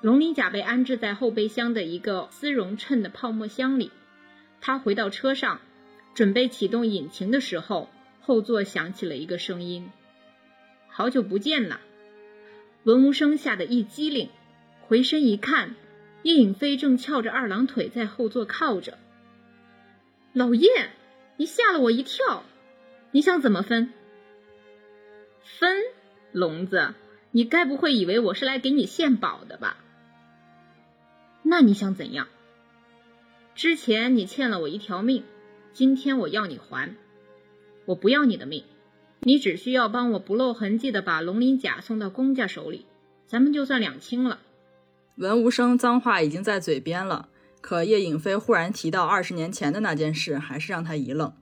[0.00, 3.90] 龙鳞甲被安置在后备箱的一个丝绒衬的泡沫箱里。
[4.60, 5.60] 他回到车上，
[6.14, 7.90] 准备启动引擎的时候，
[8.20, 9.90] 后座响起了一个声音
[10.86, 11.80] ：“好久不见呐！”
[12.84, 14.30] 文无生吓得一激灵，
[14.82, 15.74] 回身一看，
[16.22, 18.98] 叶影飞正翘着二郎腿在后座靠着。
[20.32, 20.68] 老叶。
[21.38, 22.44] 你吓了我一跳，
[23.14, 23.92] 你想怎么分？
[25.58, 25.82] 分，
[26.32, 26.94] 聋子，
[27.30, 29.76] 你该不会以为我是来给你献宝的吧？
[31.42, 32.28] 那你想怎样？
[33.54, 35.24] 之前你欠了我一条命，
[35.74, 36.96] 今天我要你还。
[37.84, 38.64] 我不要你的命，
[39.20, 42.86] 你只需要帮我不露痕迹的把龙鳞甲送到公家手里，
[43.26, 44.38] 咱们就算两清了。
[45.16, 47.28] 文无声脏话已经在嘴边了，
[47.60, 51.34] 可叶颖飞忽然提到二十年前的那件事，还是让他一愣。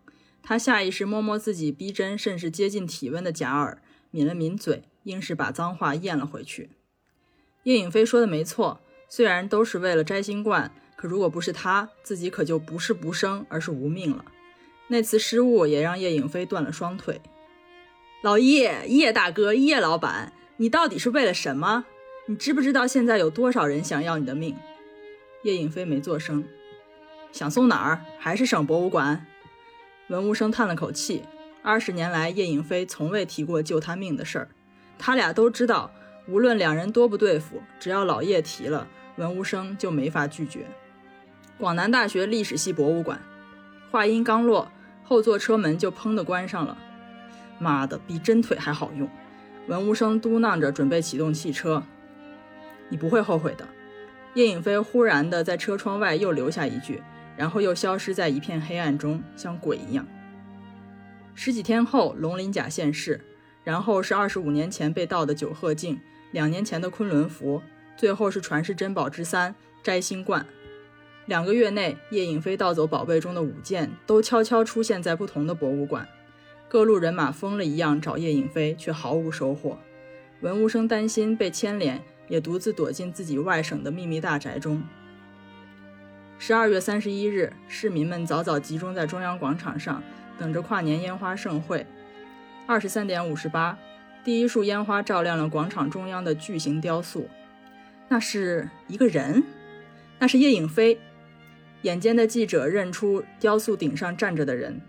[0.42, 3.80] 他下意识摸摸自己逼真甚至接近体温的假耳，
[4.10, 6.70] 抿了抿嘴，硬是把脏话咽了回去。
[7.64, 14.24] 叶颖飞说的没错，虽然都是为了摘星冠，可如果不是他，自己可就不是不生，而是无命了。
[14.88, 17.20] 那次失误也让叶颖飞断了双腿。
[18.22, 21.84] 老叶，叶大哥，叶老板，你到底是为了什么？
[22.26, 24.56] 你知不知道现在有多少人想要你的命？
[25.42, 26.44] 叶颖飞没做声。
[27.32, 28.04] 想送哪儿？
[28.18, 29.26] 还是省博物馆？
[30.10, 31.22] 文无声叹了口气。
[31.62, 34.48] 二十年来，叶颖飞从未提过救他命的事儿。
[34.98, 35.90] 他俩都知道，
[36.26, 40.66] 无论两人多不对付，只要老叶提了，文无声就没法拒绝。
[41.56, 43.20] 广南大学历史系博物馆。
[43.90, 44.70] 话音刚落。
[45.04, 46.78] 后座车门就砰的关上了，
[47.58, 49.08] 妈的，比真腿还好用。
[49.66, 51.82] 文无声嘟囔着，准备启动汽车。
[52.90, 53.66] 你不会后悔的。
[54.34, 57.02] 叶影飞忽然的在车窗外又留下一句，
[57.40, 60.06] 然后又消失在一片黑暗中，像鬼一样。
[61.34, 63.18] 十几天后，龙鳞甲现世，
[63.64, 65.98] 然后是二十五年前被盗的九鹤镜，
[66.32, 67.62] 两年前的昆仑符，
[67.96, 70.44] 最后是传世珍宝之三摘星冠。
[71.24, 76.06] 两个月内，叶颖飞盗走宝贝中的五件，都悄悄出现在不同的博物馆。
[76.68, 79.78] 各路人马疯了一样找叶颖飞，却毫无收获。
[80.42, 84.82] 文无声担心被牵连，也独自躲进自己外省的秘密大宅中。
[86.42, 90.02] 十二月三十一日，市民们早早集中在中央广场上，
[90.38, 91.86] 等着跨年烟花盛会。
[92.66, 93.78] 二十三点五十八，
[94.24, 97.28] 第一束烟花照亮了广场中央的巨型雕塑。
[98.08, 99.44] 那是一个人，
[100.18, 100.98] 那是叶颖飞。
[101.82, 104.80] 眼尖的记者认出雕塑顶上站着的人，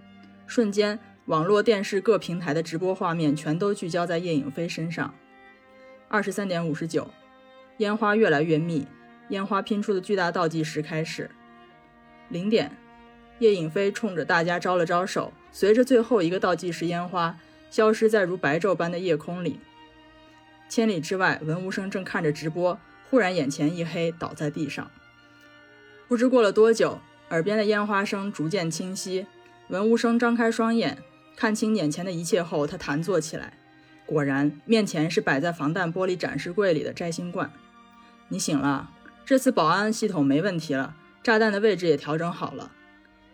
[0.47, 5.14] 瞬间，网络电视各平台的直播画面全都聚焦在叶影飞身上。
[6.08, 7.12] 二十三点五十九，
[7.80, 8.88] 烟花越来越密，
[9.28, 11.30] 烟花拼出的巨大倒计时开始。
[12.32, 12.71] 零点，
[13.39, 17.38] 叶影飞冲着大家招了招手，随着最后一个倒计时烟花
[17.69, 19.59] 消失在如白昼般的夜空里。
[20.69, 22.79] 千里之外，文无声正看着直播，
[23.09, 24.89] 忽然眼前一黑，倒在地上。
[26.07, 29.27] 不知过了多久，耳边的烟花声逐渐清晰。
[29.67, 30.97] 文无声张开双眼，
[31.36, 33.53] 看清眼前的一切后，他弹坐起来。
[34.05, 37.51] 果然，面前是摆在防弹玻璃展示柜里的摘星罐。
[38.29, 38.91] 你醒了，
[39.25, 42.72] 这次保安系统没问题了，炸弹的位置也调整好了。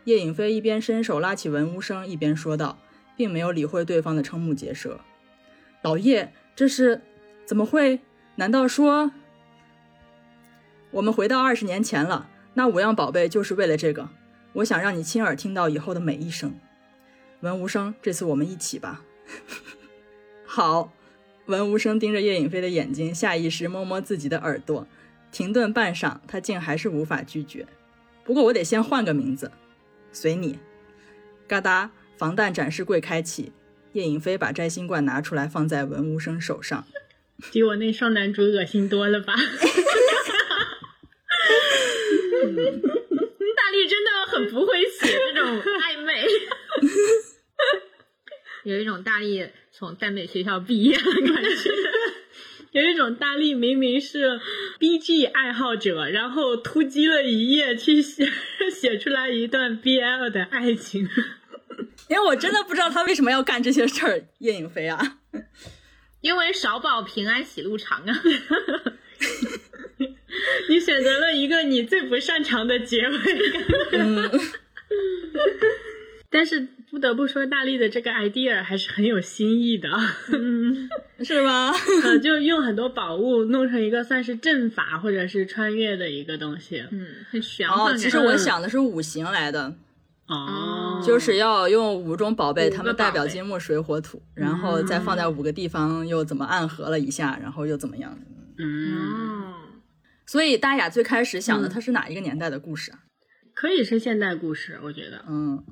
[0.05, 2.79] 叶影飞一边伸手拉起文无声，一边说道，
[3.15, 5.01] 并没有理会对方的瞠目结舌。
[5.81, 7.01] 老叶，这是
[7.45, 7.99] 怎么会？
[8.35, 9.11] 难道说
[10.91, 12.29] 我们回到二十年前了？
[12.53, 14.09] 那五样宝贝就是为了这个，
[14.53, 16.53] 我想让你亲耳听到以后的每一声。
[17.41, 19.03] 文无声，这次我们一起吧。
[20.45, 20.93] 好，
[21.47, 24.87] 文无声盯着叶影飞的眼睛，下意识摸摸自己的耳朵。
[25.31, 27.67] 停顿半晌，他竟还是无法拒绝。
[28.23, 29.51] 不过我得先换个名字，
[30.11, 30.59] 随你。
[31.47, 33.51] 嘎哒，防弹展示柜开启，
[33.93, 36.85] 叶影飞把摘星罐拿出来，放在文无声手上。
[37.53, 39.33] 比我那双男主恶心多了吧？
[43.55, 46.25] 大力真的很不会写这种暧昧，
[48.63, 51.13] 有一种大力从耽美学校毕业的感
[51.43, 51.69] 觉，
[52.77, 54.39] 有一种大力明明是
[54.79, 58.31] BG 爱好者，然后突击了一夜去写
[58.71, 61.09] 写出来一段 BL 的爱情。
[62.07, 65.17] 因为我真的不知道他为什么要干这些事儿，叶颖飞啊，
[66.21, 68.13] 因为少保平安喜路长啊。
[70.69, 73.17] 你选择了一个你最不擅长的结尾，
[76.29, 76.67] 但是
[76.97, 79.87] 不得不说，大力的这个 idea 还是很有新意的，
[81.23, 81.71] 是吗？
[82.03, 87.93] 呃，就用很多宝物弄成一个算是阵法或者是穿越的一个东西，嗯，很玄幻。
[87.93, 89.75] 哦，其实我想的是五行来的，
[90.25, 98.17] 哦，就是要用五种宝贝，它们代表金木水火土，然后再放在五个地方，又怎么暗合了一下，然后又怎么样？
[98.57, 99.53] 嗯。
[100.25, 103.01] 所以大雅最开始想的，它是哪一个年代的故事啊？
[103.53, 105.23] 可以是现代故事，我觉得。
[105.27, 105.63] 嗯嗯，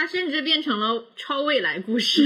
[0.00, 2.22] 它甚至变成了超未来故事。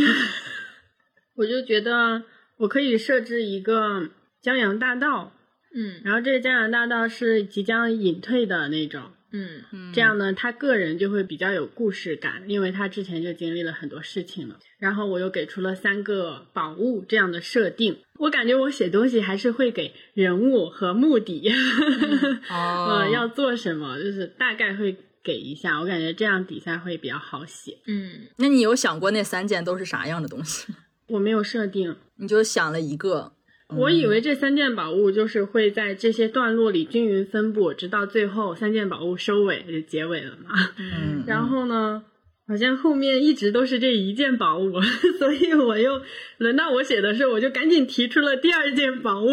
[1.35, 2.23] 我就觉得
[2.59, 4.11] 我可以设置一个
[4.41, 5.33] 江洋大盗，
[5.75, 14.61] 嗯，然后这个江洋大盗是即将隐退的那种，嗯嗯这样呢，他个人就会比较有故事感，因为他之前就经历了很多事情了。
[14.79, 21.51] 然后我又给出了三个宝物这样的设定，我感觉我写东西还是会给人物和目的，
[22.49, 27.79] 哦呃，要做什么，就是大概会给一下，我感觉这样底下会比较好写。
[27.87, 30.73] 嗯，那你有想过那三件都是啥样的东西？
[31.09, 33.33] 我没有设定，你就想了一个，
[33.69, 40.51] 我以为这三件宝物就是会在这些段落里均匀分布，直到最后三件宝物收尾就结尾了嘛。
[40.79, 42.05] 嗯，然后呢，
[42.47, 44.81] 好像后面一直都是这一件宝物，
[45.19, 46.01] 所以我又
[46.39, 49.29] 轮到我写的时候，我就赶紧提出了第二件宝物。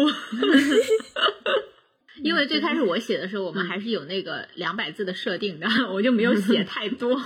[2.16, 7.20] 因为最开始我写的时候，我们还是有那个两百字的设定的， 我就没有写 太多。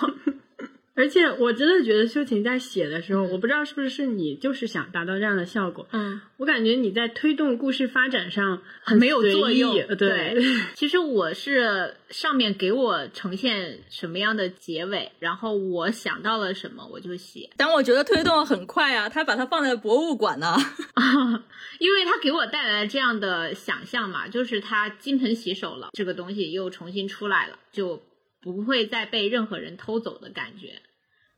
[0.96, 9.76] 而且我真的觉得修琴在写的时候，我不知道是不是你就是想达到这样的效果，嗯，我感觉你在推动故事发展上很没有作用。
[9.96, 10.34] 对，
[10.74, 20.56] 其实我是上面给我呈现什么样的结尾，然后我想到了什么我就写，但我觉得推动很快啊，他把它放在博物馆呢。
[20.94, 21.44] 啊
[21.78, 28.02] 因为他给我带来这样的想象嘛，就是他金盆洗手了，这个东西又重新出来了，就
[28.40, 30.80] 不会再被任何人偷走的感觉，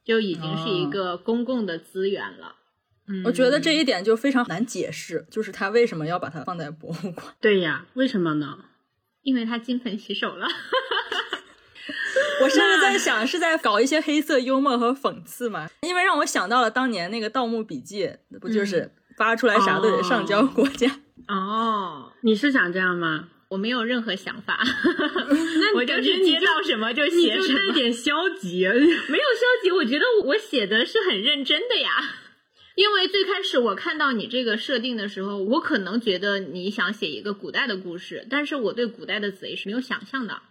[0.08, 2.56] 就已经是一个公共的资源了。
[3.06, 7.26] 嗯我觉得这一点就非常难解释，就是他为什么要把它放在博物馆。
[7.40, 8.58] 对呀，为什么呢？
[9.22, 10.46] 因为他金盆洗手了，
[12.42, 18.06] 我甚至在 想是在搞一些黑色幽默和讽刺嘛，因为让我想到了当年那个《盗墓笔记》，
[18.40, 21.00] 不就是扒出来啥都得上交国家？
[21.28, 23.28] 哦，你是想这样吗？
[23.50, 28.66] 我没有任何想法， 那我就是接到什么就你就写什么，带点消极。
[28.68, 31.88] 没有消极，我觉得我写的是很认真的呀。
[32.74, 40.42] 因为最开始我看到你这个设定的时候，我可能觉得你想写一个古代的故事，但是我对古代的贼是没有想象的，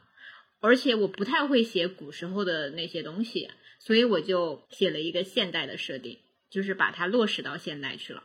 [0.59, 6.17] 而且我不太会写古时候的那些东西，所以我就写了一个现代的设定，
[6.49, 8.23] 就是把它落实到现代去了。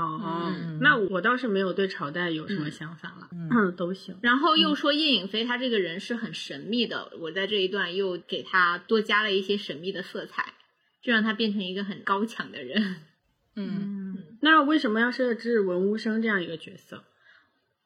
[0.00, 4.16] 哦，嗯那我倒是没有对朝代有什么想法了，嗯，都行。
[4.22, 10.54] 然后又说叶颖飞他这个人是很神秘的，我在这一段又给他多加了一些神秘的色彩，
[11.02, 12.96] 就让他变成一个很高强的人。
[13.56, 17.04] 嗯，那为什么要设置文无生这样一个角色？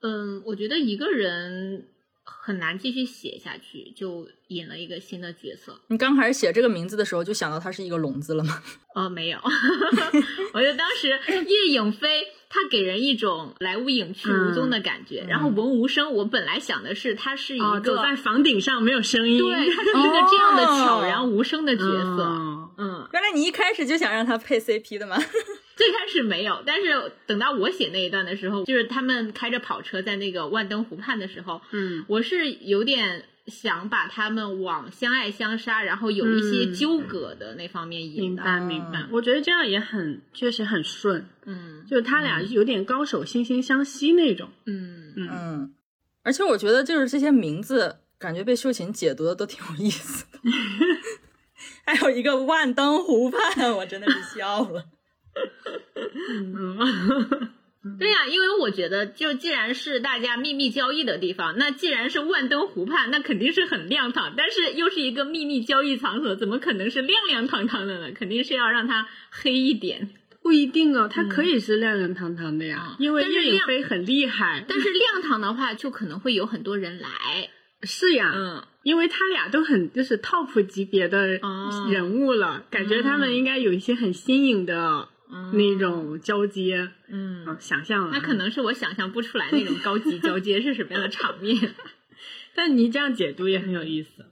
[0.02, 1.86] 嗯，我觉得一个人
[2.40, 5.80] 很难继续写下去，就引了一个新的角色。
[5.88, 8.62] 你刚开始写这个名字的时候就想到它是一个笼子了吗？
[8.94, 9.38] 哦，没有，
[10.52, 11.08] 我就当时
[11.46, 19.38] 叶颖飞他给人一种来无影去无踪的感觉，然后文无声，我本来想的是他是一哦，个、走在房顶上没有声音。
[19.38, 22.22] 对，他是一个这样的悄哦然无声的角色。
[22.24, 25.16] 哦嗯，原来你一开始就想让他配 CP 的吗？
[25.76, 38.36] 最开始没有，但是等到我写那一段的时候，就是他们开着跑车在那个万灯湖畔的时候，嗯我是有点想把他们往相爱相杀，然后有一些嗯纠葛的那方面引明。
[38.36, 44.50] 白明白，我觉得这样也很确实很顺，嗯就是他俩有点高手惺惺相惜那种。
[44.66, 45.74] 嗯嗯嗯，
[46.22, 50.38] 而且我觉得就是这些名字，感觉被秀琴解读的都挺有意思的。
[51.86, 54.84] 还有一个万灯湖畔，我真的是笑了。
[56.32, 56.78] 嗯，
[57.98, 64.34] 对呀、因为我觉得，就既然是大家秘密交易的地方，那既然是万灯湖畔，那肯定是很亮堂。
[64.36, 68.12] 但是又是一个秘密交易场所，怎么可能是亮亮堂堂的呢？
[68.14, 70.10] 肯定是要让它黑一点。
[70.42, 74.64] 不一定哦，它可以是亮亮堂堂的呀，嗯因为叶飞很厉害。
[74.66, 77.08] 但是亮堂的话，就可能会有很多人来。
[77.82, 85.08] 是呀，嗯，因为他俩都很就是 top 级别的哦人物了，感觉他们应该有一些很新颖的
[85.52, 86.90] 那种交接。
[87.08, 88.10] 嗯嗯，想象了。
[88.12, 91.74] 那可，能是我想象不出来那种高级交接是什么样的场面。
[92.54, 94.26] 但你这样解读也很有意思。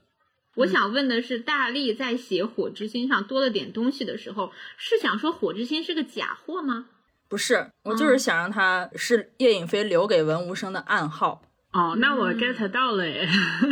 [0.55, 6.87] 我想问的是，大力在写火之心上多了点东西的时候，是想说火之心是个假货吗？
[7.29, 11.43] 不是，我就是想让他是叶颖飞留给文无生的暗号。
[11.71, 13.29] 哦，那我 get 到了耶。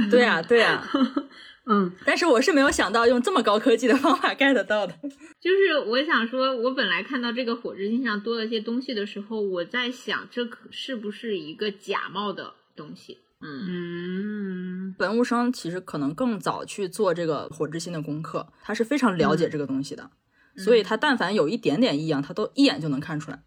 [0.09, 0.87] 对呀、对呀、
[1.69, 4.93] 嗯，但是我是没有想到用这么高科技的方法 get 到的。
[5.39, 13.17] 就是我想说，我本来看到这个火之心上多了些东西的时候，我在想，这可是不是一个假冒的东西？
[13.39, 20.09] 嗯嗯，文无生其实可能更早去做这个火之心的功课，他是非常了解这个东西的，
[20.55, 23.43] 所以他但凡有一点点异样，他都一眼就能看出来。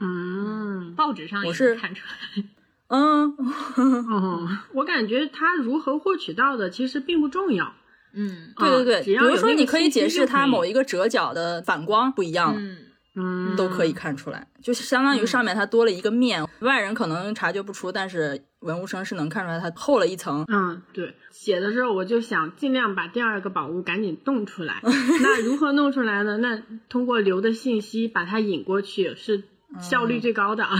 [0.00, 2.44] 嗯，报纸上也我是看出来。
[2.88, 3.34] 嗯，
[4.10, 7.72] 哦，我感觉他如何获取到的其实并不重要。
[8.18, 12.76] 嗯对对对，只要有比如说你可以解释它某一个折角的反光不一样了，嗯
[13.14, 20.44] 嗯都可以看出来，就是相当于上面它多了一个面，外人可能察觉不出，但是文物生是能看出来它厚了一层。
[20.48, 24.80] 嗯，对，写的时候我就想尽量把第二个宝物赶紧弄出来。
[25.20, 26.38] 那如何弄出来呢？
[26.38, 29.42] 那通过留的信息把它引过去是
[29.78, 30.74] 效率最高的啊，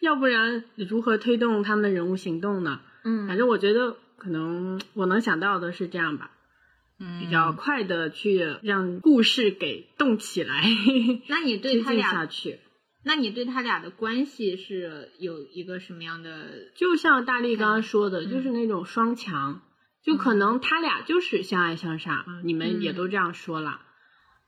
[0.00, 2.80] 要不然如何推动他们人物行动呢？
[3.04, 6.30] 嗯反正我觉得可能我能想到的是这样吧，
[6.98, 10.64] 嗯，比较快的去让故事给动起来，
[11.28, 12.58] 那你对他俩下去。
[13.04, 16.70] 那你对他俩的关系是有一个什么样的？
[16.74, 19.62] 就像大力刚刚说的，就是那种双强，
[20.02, 23.80] 就可能他俩就是相爱相杀，你们也都这样说了，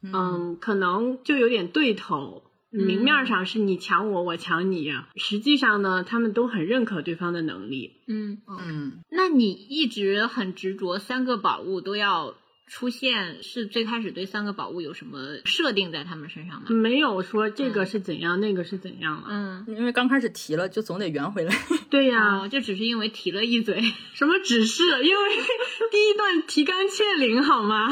[0.02, 2.49] 嗯，可能就有点对头。
[2.70, 7.96] 明面上是你抢我，我抢你，实际上呢，他们都很认可对方的能力。
[8.06, 12.36] 嗯嗯，那你一直很执着三个宝物都要
[12.68, 16.66] 出现，是最开始对三个宝物有什么设定在他们身上吗？
[16.70, 19.26] 没有说这个是怎样，那个是怎样了。
[19.28, 21.52] 嗯，因为刚开始提了，就总得圆回来。
[21.90, 23.82] 对呀、哦，就只是因为提了一嘴。
[24.14, 24.84] 什么只是？
[25.04, 25.28] 因为
[25.90, 27.88] 第一段提纲挈领好吗？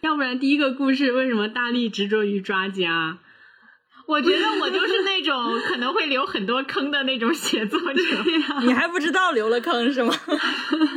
[0.00, 3.18] 要不然第一个故事为什么大力执着于抓家？
[4.06, 8.02] 我觉得我就是那种 可能会留很多坑的那种写作者。
[8.62, 10.12] 你还不知道留了坑是吗？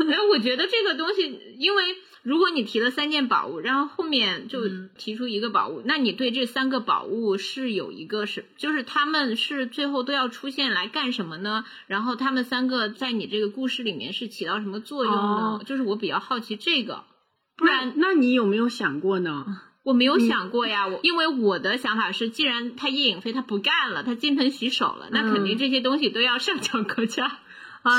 [0.10, 1.84] 哎，我觉得这个东西，因为
[2.24, 4.62] 如果你提了三件宝物，然后后面就
[4.98, 11.66] 提出一个宝物，那你对这三个宝物是有一个是，就是他们是最后都要出现来干什么呢？
[11.86, 15.60] 然后他们三个在你这个故事里面是起到什么作用呢？
[15.60, 17.04] 哦就是我比较好奇这个，
[17.56, 19.46] 不然那你有没有想过呢？
[19.84, 27.26] 我没有想过呀，我因为我的想法是，既然他叶颖飞他不干了，他金盆洗手了，那肯定这些东西都要上 缴国家。
[27.26, 27.40] 啊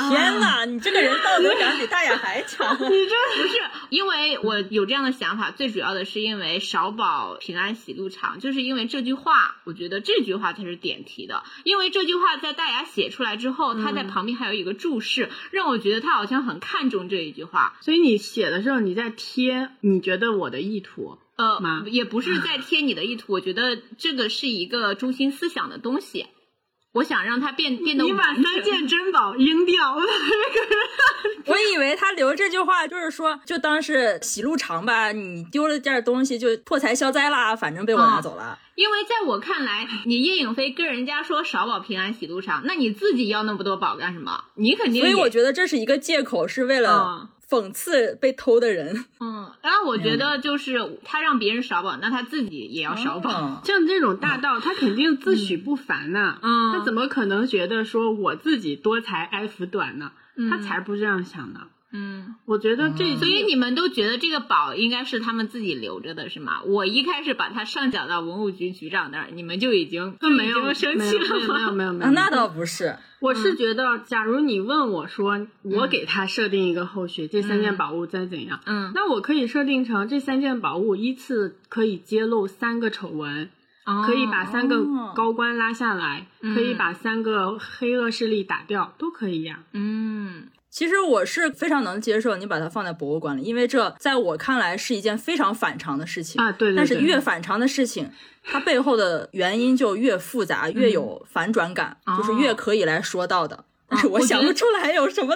[0.09, 2.73] 天哪，你这个人道德感比大雅还强。
[2.73, 11.43] 你这不是，因为我有这样的想法，最主要的是因为少保平安喜路长，就是因为这句话，我觉得这句话才是点题的。
[11.63, 17.77] 因为这句话在大雅写出来之后，他在旁边还有一个注释，让我觉得他好像很看重这一句话。
[17.81, 21.19] 所以你写的时候，你在贴你觉得我的意图。
[21.35, 26.27] 呃，也不是在贴你的意图，我觉得这个是一个中心思想的东西。
[26.95, 29.95] 我想让它变变得你把三件珍宝扔掉，
[31.45, 38.57] 我以为他留这句话就是说，就当是喜路长吧，你丢了件东西就破财消灾啦，反正被我拿走了。
[38.75, 44.45] 因为在我看来，你叶颖飞跟人家说少保平安喜路长，那你自己要那么多宝干什么？
[44.55, 49.05] 你肯定所以我觉得这是一个借口，是为了讽刺被偷的人。
[49.19, 53.61] 嗯，然后我觉得就是他让别人少绑，那他自己也要少绑。
[53.61, 60.11] 嗯像这种大盗，他肯定自诩不凡呐、嗯他怎么可能觉得说我自己多才爱福短呢？
[60.49, 61.61] 他才不这样想呢。
[61.95, 66.61] 嗯，我觉得这，所以你们都觉得这个宝应该是他们自己留着的，是吗？
[66.65, 71.71] 我一开始把它上缴到文物局局长那儿，你们就已经呃没有生气了没有没有吗？
[71.71, 72.97] 没有没有，啊，那倒不是。
[73.21, 83.49] 我是觉得，假如你问我说，我给他设定一个后续，这三件宝物再怎样，嗯，那我可以设定成这三件宝物依次可以揭露三个丑闻，
[84.05, 85.13] 可以把三个哦。
[85.15, 98.11] 高官拉下来，可以把三个黑恶势力打掉，都可以呀、嗯其实我是非常能接受你把它放在博物馆里，因为这在我看来是一件非常反常的事情啊对对但是越反常的事情，
[98.43, 103.63] 它背后的原因就越复杂，越有反转感，就是越可以来说到的。
[103.87, 105.33] 但是我想不出来有什么。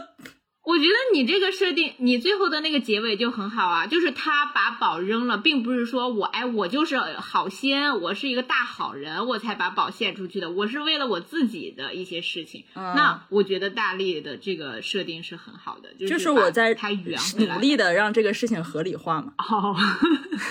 [0.69, 12.63] 我觉得你这个设定，你最后的那个结尾就很好啊，就是他把宝扔了，并不是说我哎我就是好心，我是一个大好人，我才把宝献出去的，我是为了我自己的一些事情。
[12.75, 19.75] 嗯那我觉得大力的这个设定是很好的，就是就是我在他圆努力的让这个事情合理化嘛，哦，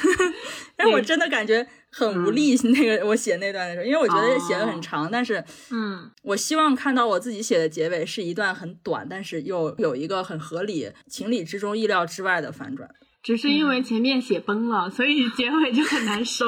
[0.75, 1.65] 但我真的感觉
[1.99, 2.55] 很无力。
[2.69, 6.11] 那个我写那段的时候，因为我觉得写的很长，但是嗯。
[6.23, 12.89] 我希望看到我自己写的结尾是一段很短，但是又有一个很合理、情理之中、意料之外的反转。
[13.23, 16.47] 只是因为前面写崩了，所以结尾就很难收。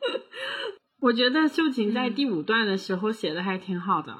[1.00, 4.14] 我觉得秀琴在第五段的时候写的还挺好的，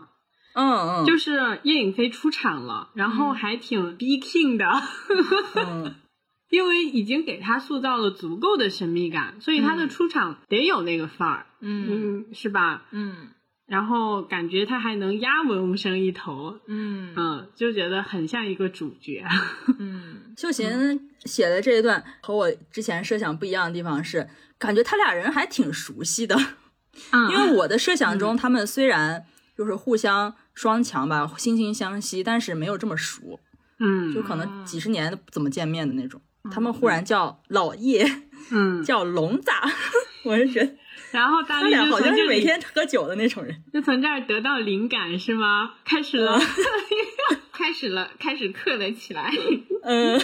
[0.54, 4.66] 嗯嗯，就是叶颖飞出场了，然后还挺逼 king 的，
[5.56, 5.94] 嗯
[6.50, 12.86] 因为已经给他塑造了足够的神秘感，所以他的出场得有那个范儿，嗯嗯，是吧？
[12.90, 13.28] 嗯
[13.66, 19.24] 然后感觉他还能压文无生一头，嗯嗯，就觉得很像一个主角。
[19.78, 24.28] 嗯 秀贤写的这一段和我之前设想不一样的地方是，
[24.58, 26.36] 感觉他俩人还挺熟悉的。
[27.12, 29.24] 嗯，因为我的设想中，他们虽然
[29.56, 33.38] 就是互相双强吧，惺惺相惜，但是没有这么熟，
[33.78, 36.20] 嗯，就可能几十年都不怎么见面的那种。
[36.50, 38.06] 他们忽然叫老叶，
[38.52, 39.50] 嗯，叫 龙子，
[40.24, 40.76] 我是觉得
[41.12, 43.62] 然后大力他俩好像是每就从这里天喝酒的那种人。
[43.72, 45.74] 就从这儿得到灵感是吗？
[45.84, 46.38] 开始了，
[47.52, 49.32] 开始了，开始刻了起来。
[49.82, 50.20] 嗯，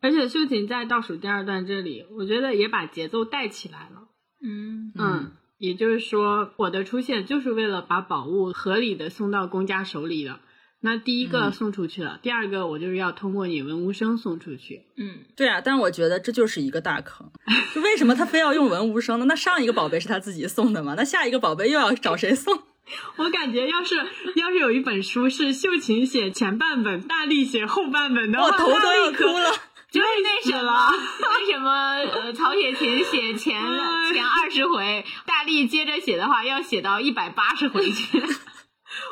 [0.00, 4.08] 而且秀琴在倒数第二段这里，我觉得也把节奏带起来了。
[4.42, 10.40] 嗯嗯，也就是说，我的出现就是为了把宝物合理的送到公家手里的。
[10.84, 14.82] 那第一个送出去了，第二个我就是要通过你文无声送出去。
[14.96, 17.30] 嗯，对啊，但我觉得这就是一个大坑。
[17.72, 19.24] 就为什么他非要用文无声呢？
[19.26, 20.94] 那上一个宝贝是他自己送的嘛？
[20.96, 22.62] 那下一个宝贝又要找谁送？
[23.16, 23.94] 我感觉要是
[24.34, 29.50] 要是有一本书是秀琴写前半本，大力写后半本的话，我头都要哭了。
[29.92, 33.60] 就是那什么，为什么呃曹雪芹写前
[34.12, 38.20] 前二十回，大力接着写的话要写到一百八十回去。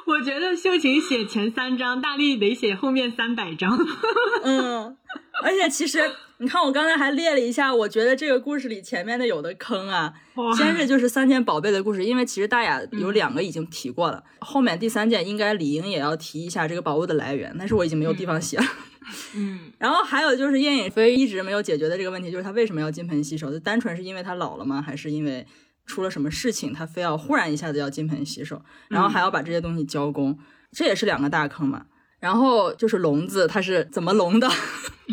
[0.07, 3.79] 我觉得秀琴写前三章，大力得写后面三百章。
[4.45, 4.97] 嗯，
[5.43, 5.99] 而且其实
[6.39, 10.13] 你看，我刚才还列了一下，我觉得这个故事里前面的有的坑啊，
[10.57, 18.65] 先是就是三件宝贝的故事，因为其实大雅有两个已经提过了，后面第三件应该理应也要提一下这个宝物的来源，但是我已经没有地方写了。
[19.35, 23.51] 嗯然后还有就是燕影飞一直没有解决的这个问题，就是他为什么要金盆洗手？
[23.51, 24.81] 就单纯是因为他老了吗？
[24.81, 25.45] 还是因为
[25.91, 30.39] 出了什么事情，他非要忽然一下子要金盆洗手，然后还要把这些东西交工？
[30.73, 31.87] 这也是两个大坑嘛。
[32.21, 34.47] 然后就是笼子，它是怎么笼的？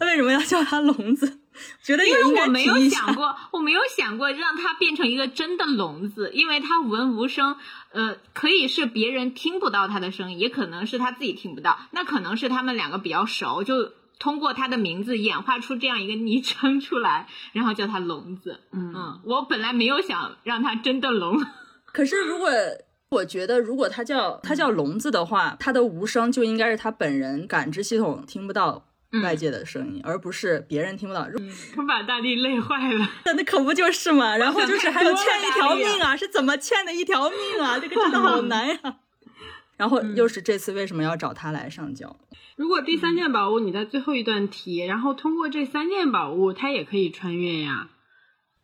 [0.00, 1.38] 他为什么要叫它笼子？
[1.82, 7.56] 觉得因为我没有想过，我没有想过让它变成一个真的聋子，因为它闻无声，
[7.92, 18.60] 呃，可以是别人听不到他的声音，也可能是他自己听不到，那可能是他们两个比较熟，就通过他的名字演化出这样一个昵称出来，然后叫他聋子。
[18.72, 21.44] 嗯嗯，我本来没有想让他真的聋。
[21.92, 22.50] 可是如果
[23.10, 28.86] 我觉得，如果他叫他叫聋子的话，他的无声就应该是他本人感知系统听不到
[29.22, 31.26] 外界的声音，而不是别人听不到。
[31.76, 33.08] 我把大地累坏了。
[33.24, 34.36] 那 那可不就是嘛？
[34.36, 37.78] 然后就是还有欠一条命啊，是怎么欠的一条命啊？
[37.80, 38.78] 这个真的好难呀、
[39.76, 42.16] 然后又是这次为什么要找他来上交？
[42.56, 47.88] 如果第三件宝物你在最后一段提，然后通过这三件宝物，它也可以穿越呀。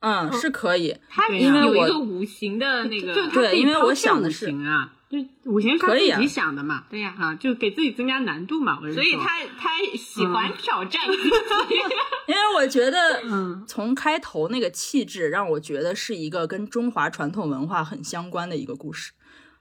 [0.01, 6.85] 嗯，是可以，他因为有一个五行的那个，对因为我想的是啊，就五行是他可以啊自己想的嘛。
[6.91, 8.81] 对呀啊，就给自己增加难度嘛。
[8.83, 11.31] 我是所以他他喜欢挑战自己。
[12.27, 19.13] 因为我觉得，嗯从开头那个气质让我觉得是一个跟中华传统文化很相关的一个故事。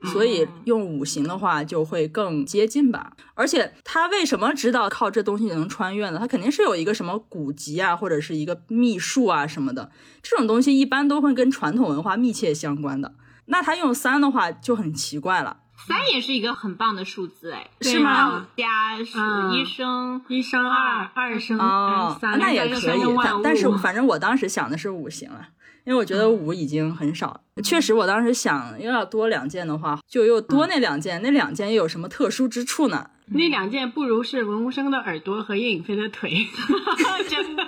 [0.03, 6.17] 所以用五行的话就会更接近吧，而且他为什么知道靠这东西能穿越呢？
[6.19, 9.91] 他肯定是有一个什么古籍啊，或者是一个秘术啊什么的，
[10.23, 13.13] 这种东西一般都会跟传统文化密切相关的。
[13.45, 25.49] 那他用三的话就很奇怪了，三也是一个很棒的数字，哎，是吗加是嗯一生一生二，二生哦，三，那也可以但但是反正我当时想的是五行了，
[25.85, 27.41] 因为我觉得五已经很少了。
[27.63, 33.09] 确实，我当时想又要多两件的话，就又多那两件，那两件又有什么特殊之处呢？
[33.27, 36.29] 那两件不如是文无生的耳朵和叶颖飞的腿，
[37.29, 37.63] 真的。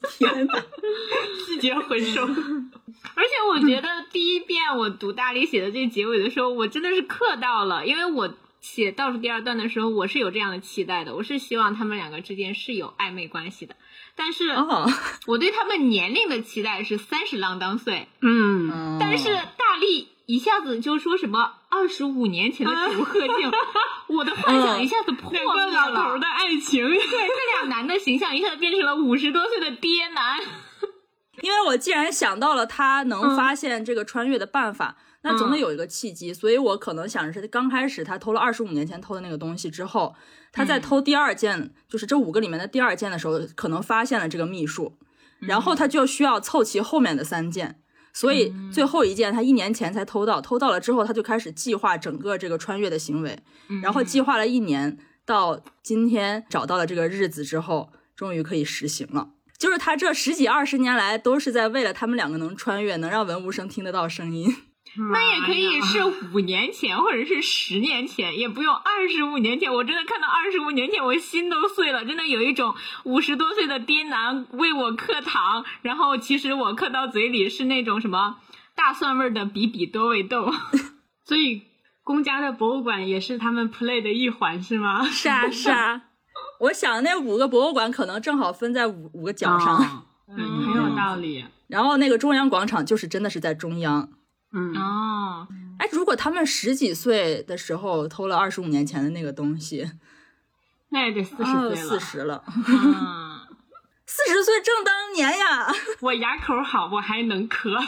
[0.16, 0.54] 天哪！
[1.44, 2.22] 细节回收。
[2.22, 13.74] 而且我觉得第一遍我读大力写的这结尾的时候，我真的是磕到了，因为我写倒数第二段的时候，我是有这样的期待的，我是希望他们两个之间是有暧昧关系的。
[14.20, 14.90] 但是哦，
[15.26, 23.50] 我对他们年龄的期待是三十郎当岁，嗯，嗯但是大力一下子就说什么二十五年前的楚鹤静，
[24.18, 26.18] 我的幻想一下子破灭两个老头了。
[26.18, 30.38] 的爱情，对，这俩男的形象一下子变成了五十多岁的爹男。
[31.40, 40.16] 因为我既然想到了他能发现这个穿越的办法，那总得有一个契机，所以我可能想的是，刚开始他偷了二十五年前偷的那个东西之后，
[40.52, 44.98] 他在偷第二件，就是这五个里面的第二件的时候，可能发现了这个秘术，
[45.40, 47.80] 然后他就需要凑齐后面的三件。
[48.14, 53.38] 所以最后一件他一年前才偷到，偷到了之后，他就开始计划整个这个穿越的行为，
[53.80, 59.30] 然后计划了一年，到今天找到了这个日子之后，终于可以实行了。
[59.56, 64.52] 就是他这十几二十年来都是在为了他们两个能穿越，能让文无生听得到声音。
[65.12, 69.72] 那也可以是五年前，或者是十年前，也不用二十五年前。
[69.72, 72.74] 我真的看到二十五年前，我心都碎了，真的有一种
[73.04, 78.38] 五十多岁的爹男为我嗑糖，然后其实我嗑到嘴里是那种什么
[78.74, 80.52] 大蒜味儿的比比多味豆。
[81.24, 81.62] 所以
[82.02, 85.04] 公家的博物馆也是他们 play 的一环，是吗？
[85.06, 86.02] 是啊，是啊。
[86.60, 90.02] 我想那五个博物馆可能正好分在五五个角上，哦
[90.36, 91.44] 嗯，很有道理。
[91.68, 94.08] 然后那个中央广场就是真的是在中央。
[94.52, 95.46] 嗯，哦，
[95.78, 99.90] 哎，如果他们十几岁的时候偷了二十五年前的那个东西，
[100.88, 101.88] 那也得四十哦，岁了。
[101.88, 103.27] 四十了，嗯，
[104.10, 105.70] 四十岁正当年呀，
[106.00, 107.78] 我牙口好，我还能咳，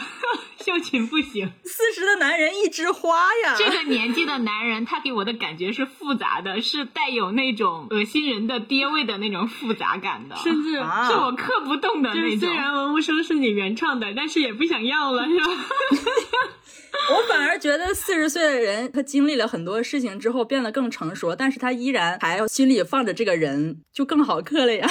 [0.63, 1.51] 秀琴不行。
[1.65, 3.55] 四十的男人一枝花呀。
[3.57, 12.39] 这个年纪的男人，他给我的感觉是复杂的，是带有那种恶心人的爹味的那种复杂感的，甚至啊是我刻不动的就是那种。
[12.39, 15.45] 虽然文无声是你原创的，但是也不想要了，是吧？
[17.09, 24.87] 我反而觉得四十岁的人，他经历了很多事情之后变得更成熟，但是他依然还心里放着这个人，就更好磕了呀。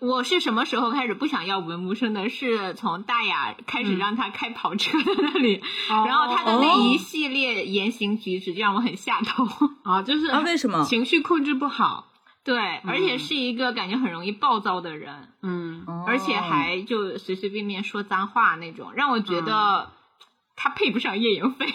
[0.00, 2.28] 我是什么时候开始不想要文无声的？
[2.28, 9.46] 是从大雅开始让他开跑车的那里，然后他的那一系列言行举止就让我很下头。
[9.82, 12.12] 啊，就是 啊为什么情绪控制不好？
[12.44, 19.90] 对，而且是一个感觉很容易暴躁的人，嗯，而且还就随随便便说脏话那种，让我觉得
[20.56, 21.74] 他配不上叶颖飞。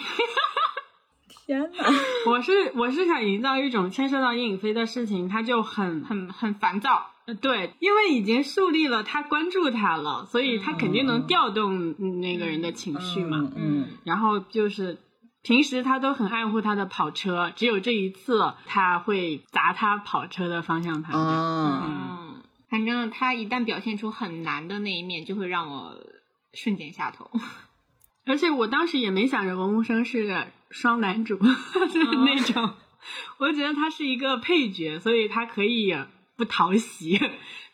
[1.46, 1.84] 天哪！
[2.26, 7.10] 我是我是想营造一种牵涉到叶颖飞的事情，他就很很很很烦躁。
[7.26, 13.50] 呃对，因为已经树立了他关注他了，所以他肯定能调动嗯那个人的情绪嘛。
[13.56, 14.98] 嗯，然后就是
[15.42, 21.18] 平时他都很爱护他的跑车，只有这一次他会砸他跑车的方向盘。
[21.18, 25.94] 啊，嗯，反正他一旦表现出很难的那一面，就会让我
[26.52, 27.30] 瞬间下头。
[28.26, 31.36] 而且我当时也没想着文无生是个双男主，
[31.92, 32.74] 就是那种，
[33.38, 35.94] 我觉得他是一个配角，所以他可以
[36.36, 37.20] 不讨喜，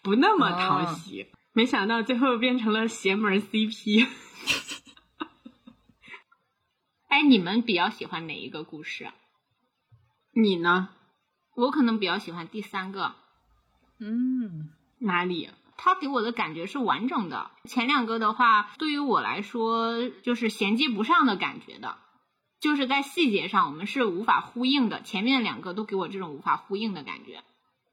[0.03, 1.28] 不那么讨喜。
[1.53, 4.07] 没想到最后变成了邪门 CP。
[7.09, 9.15] 哎，你们比较喜欢哪一个故事啊？
[10.32, 10.91] 你呢？
[11.57, 13.16] 我可能比较喜欢第三个，
[13.99, 15.51] 嗯，哪里？
[15.77, 17.51] 他给我的感觉是完整的。
[17.65, 21.99] 前两个的话，对于我来说就是衔接不上的感觉的，
[22.61, 25.03] 就是在细节上我们是无法呼应的。
[25.03, 27.43] 前面两个都给我这种无法呼应的感觉，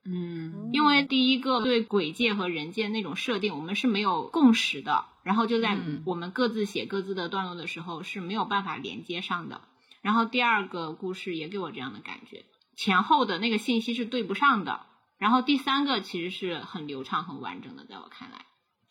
[0.09, 9.61] 嗯因为第一个对鬼界和人界那种设定，我们是没有共识的，然后就在嗯我们各自写各自的段落的时候是没有办法连接上的。
[10.01, 14.81] 然后第二个故事也给我这样的感觉，前后的那个信息是对不上的。
[15.17, 18.45] 然后第三个其实是很流畅、很完整的，在我看来，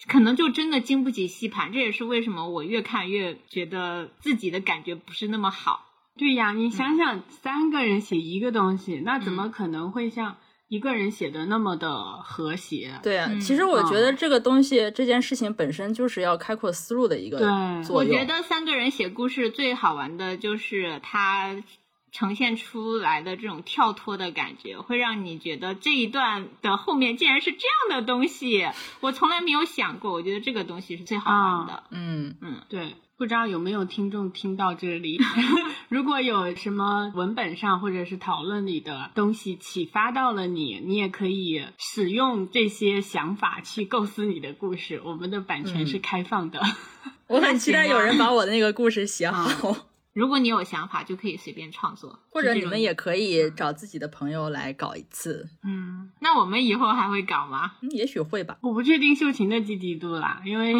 [0.08, 1.72] 可能就真的经不起细盘。
[1.72, 5.86] 这也是为什么我越看越觉得自己的感觉不是那么好。
[6.18, 10.36] 对呀，你想想，三个人写一个东西，那怎么可能会像
[10.68, 12.98] 一个人写的那么的和谐？
[13.02, 18.12] 对啊，嗯其实我觉得这个东西，这件事情本身就是要开阔思路的一个对作用。
[18.12, 21.62] 我觉得三个人写故事最好玩的就是它
[22.10, 27.58] 呈现出来的这种跳脱的感觉，会让你觉得这一段的后面竟然是这
[27.90, 28.66] 样的东西，
[29.00, 30.12] 我从来没有想过。
[30.12, 31.82] 我觉得这个东西是最好玩的。
[31.90, 35.18] 嗯嗯，对，不知道有没有听众听到这里？
[35.88, 45.00] 如果有什么文本上或者是讨论里的东西启发到了你，你也可以使用这些想法去构思你的故事。
[45.02, 46.60] 我们的版权是开放的。
[47.28, 49.74] 我很期待有人把我的那个故事写好，
[50.12, 57.72] 如果你有想法，就可以随便创作，或者你们也可以找自己的朋友来搞一次，嗯，那我们以后还会搞吗？
[57.80, 58.58] 嗯也许会吧。
[58.60, 60.74] 我不确定秀琴的积极度啦，因为、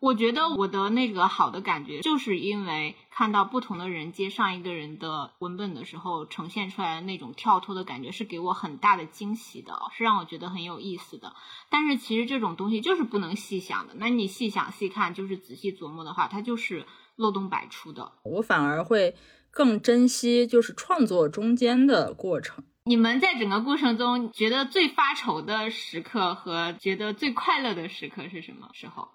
[0.00, 11.34] 我觉得我的那个好的感觉，就是因为看到不同的人接上一个人的文本的时候，呈现出来的那种跳脱的感觉，是给我很大的惊喜的，是让我觉得很有意思的。
[11.68, 16.86] 但是其实这种东西就是不能细想的，那你细想细看，就是仔细琢磨的话，它就是
[17.16, 18.12] 漏洞百出的。
[18.22, 19.14] 我反而会
[19.50, 22.64] 更珍惜就是创作中间的过程。
[22.84, 29.08] 你们在整个过程中觉得最发愁的时刻和觉得最快乐的时刻是什么时候？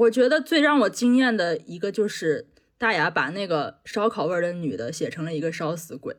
[0.00, 2.46] 我觉得最让我惊艳的一个就是
[2.78, 6.16] 大雅把那个烧烤味儿的女的写成了一个烧死鬼。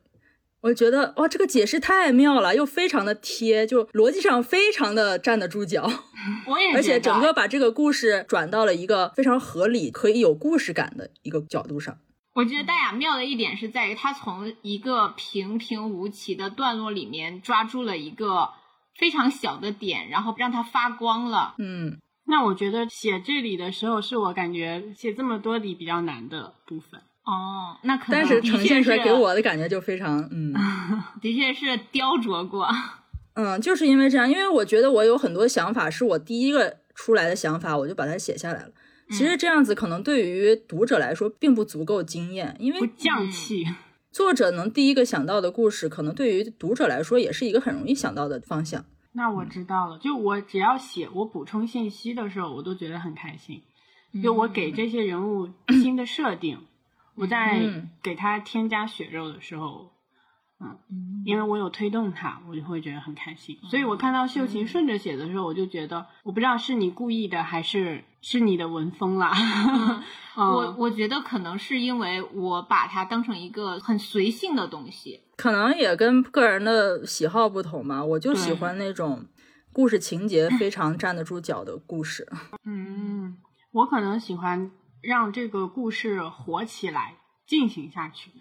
[0.61, 5.91] 我觉得哇，这个解释太妙了，又非常的贴，就逻辑上非常的站得住脚，
[6.45, 11.97] 我也而且整个把这个故事转到了一个非常合理、可以有故事感的一个角度上。
[12.35, 18.51] 我觉得大雅妙的一点是在于，他从一个平平无奇的段落里面抓住了一个
[18.99, 21.55] 非常小的点，然后让它发光了。
[21.57, 21.97] 嗯，
[22.31, 26.99] 那我觉得写这里的时候，是我感觉写这么多里比较难的部分。
[27.25, 30.53] 哦，那可能但是呈现出来给我的感觉就非常嗯
[31.21, 32.67] 的确是雕琢过。
[33.35, 38.71] 嗯，就是因为这样，因为我觉得我有很多想法是我第一个出来的想法，我就把它写下来了。
[39.09, 43.67] 其实这样子可能对于读者来说并不足够惊艳，因为不为降气，
[44.09, 48.85] 作者能第一个想到的故事，可能对于读者来说也是一个很容易想到的方向。
[49.13, 49.97] 那我知道了。
[49.99, 53.61] 就我只要写我补充信息的时候，我都觉得很开心。
[54.21, 56.59] 就我给这些人物新的设定，
[57.15, 59.91] 我在嗯给他添加血肉的时候，
[60.59, 63.57] 嗯，因为我有推动他，我就会觉得很开心。
[63.69, 69.31] 所以我看到秀琴顺着写的时候，我就觉得，我不知道是你故意的还是是你的文风啦。
[70.37, 78.03] 我我觉得可能是因为我把它当成一个很随性的东西，可能也跟个人的喜好不同嘛。
[78.03, 79.25] 我就喜欢那种
[79.73, 82.25] 故事情节非常站得住脚的故事。
[82.65, 83.37] 嗯，
[83.73, 84.71] 我可能喜欢
[85.01, 87.15] 让这个故事活起来，
[87.45, 88.31] 进行下去。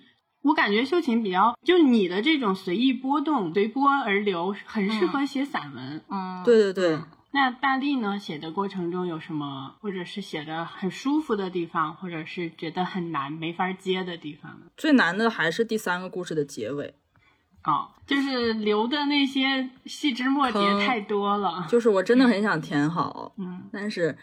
[0.42, 6.02] 我感觉秀琴比较，就你的这种随意波动、随波而流，很适合写散文。
[6.08, 6.98] 嗯，对对对，
[7.32, 8.18] 那大力呢？
[8.18, 14.66] 写的过程中有什么，或者是写的很舒服的地方，或者是觉得很难、没法接的地方呢？
[14.76, 16.94] 最难的还是第三个故事的结尾，
[17.64, 21.66] 哦，就是留的那些细枝末节太多了。
[21.68, 24.18] 就是我真的很想填好，嗯，但是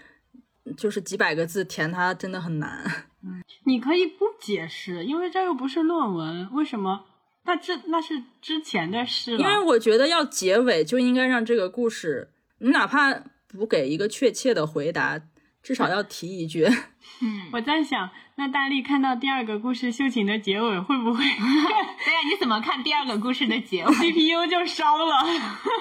[0.75, 2.83] 就是几百个字填它真的很难。
[3.23, 7.05] 嗯你可以不解释，因为这又不是论文，为什么？
[7.45, 9.39] 那这那是之前的事了。
[9.39, 13.13] 因为我觉得要结尾就应该让这个故事，你哪怕
[13.47, 15.19] 不给一个确切的回答，
[15.61, 16.65] 至少要提一句。
[17.21, 25.13] 嗯，我在想，那大力看到第二个故事秀琴的结尾，会不会 对呀，你怎么看第二个故事的结尾？CPU 就烧了？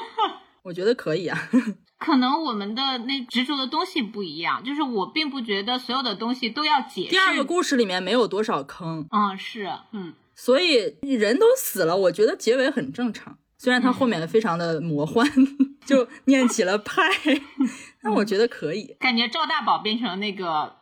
[0.64, 1.38] 我觉得可以啊。
[1.98, 7.10] 可能我们的那执着的东西不一样，就是我并不觉得所有的东西都要解释。
[7.10, 13.38] 第二个故事里面没有多少坑，嗯，是，嗯，所以人都死了，我觉得结尾很正常。
[13.66, 15.28] 虽然它后面的非常的魔幻，
[15.84, 17.02] 就念起了派，
[18.00, 18.84] 但我觉得可以。
[19.00, 20.72] 感觉赵大宝变成了那个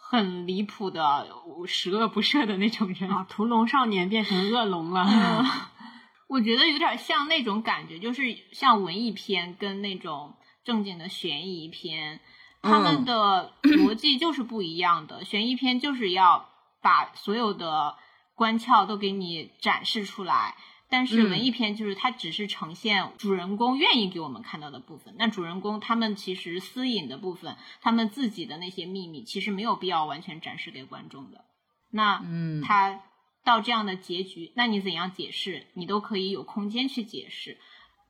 [0.00, 1.28] 很离谱的
[1.68, 3.08] 十恶不赦的那种人。
[3.08, 5.44] 啊，屠龙少年变成恶龙了。
[6.26, 10.34] 我觉得有点像那种感觉，就是像文艺片跟那种
[10.64, 12.18] 正经的悬疑片，
[12.62, 15.22] 他们的逻辑就是不一样的。
[15.24, 16.48] 悬疑片就是要
[16.82, 17.94] 把所有的
[18.34, 20.56] 关窍都给你展示出来，
[20.94, 25.12] 但是嗯文艺片就是它只是呈现主人公愿意给我们看到的部分。
[25.18, 31.44] 那主人公他们其实私隐的部分，他们自己的那些秘密，其实没有必要完全展示给观众的。
[31.90, 33.00] 那嗯，他
[33.42, 37.58] 到这样的结局，那你怎样解释，你都可以有空间去解释。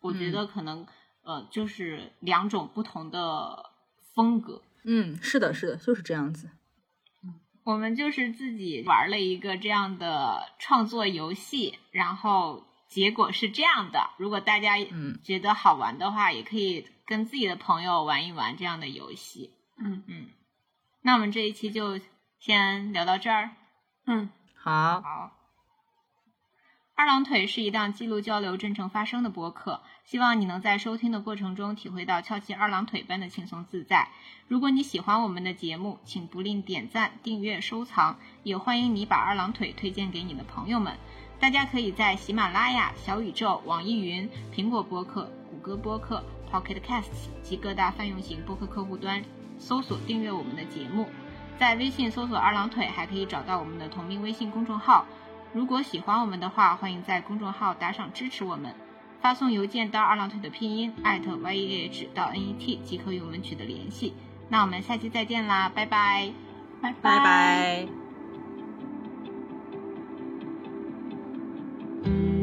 [0.02, 0.86] 我觉得可能、
[1.22, 3.70] 呃，就是两种不同的
[4.14, 4.60] 风格。
[4.84, 6.50] 嗯，是的，是的，就是这样子。
[7.64, 12.62] 我们就是自己玩了一个这样的创作游戏，然后
[12.94, 14.10] 结果是这样的。
[14.18, 19.50] 如果大家嗯觉得好玩的话，也可以跟自己的朋友玩一玩这样的游戏。
[19.76, 20.28] 嗯嗯，
[21.02, 21.98] 那我们这一期就
[22.38, 23.50] 先聊到这儿。
[24.06, 25.32] 嗯，好，好，
[26.94, 34.10] 二郎腿是一档记录交流、真诚发声的播客，希望你能在收听的过程中体会到翘起二郎腿般的轻松自在。
[34.46, 40.96] 如果你喜欢我们的节目，请不吝点赞、订阅、收藏，也欢迎你把二郎腿推荐给你的朋友们。
[41.44, 49.22] 大家可以在喜马拉雅、小宇宙、网易云、苹果播客、谷歌播客、Pocket Casts 及各大泛用型播客客户端
[49.58, 51.06] 搜索订阅我们的节目。
[51.58, 55.04] 在微信搜索“二郎腿”，还可以找到我们的同名微信公众号。
[55.52, 58.74] 如果喜欢我们的话，欢迎在公众号打赏支持我们，
[59.20, 64.14] 发送邮件到二郎腿的拼音艾特 y e h 到 n e t 即可与我们取得联系。
[64.48, 66.32] 那我们下期再见啦，拜拜。
[66.80, 68.03] 拜拜拜。
[72.04, 72.33] thank you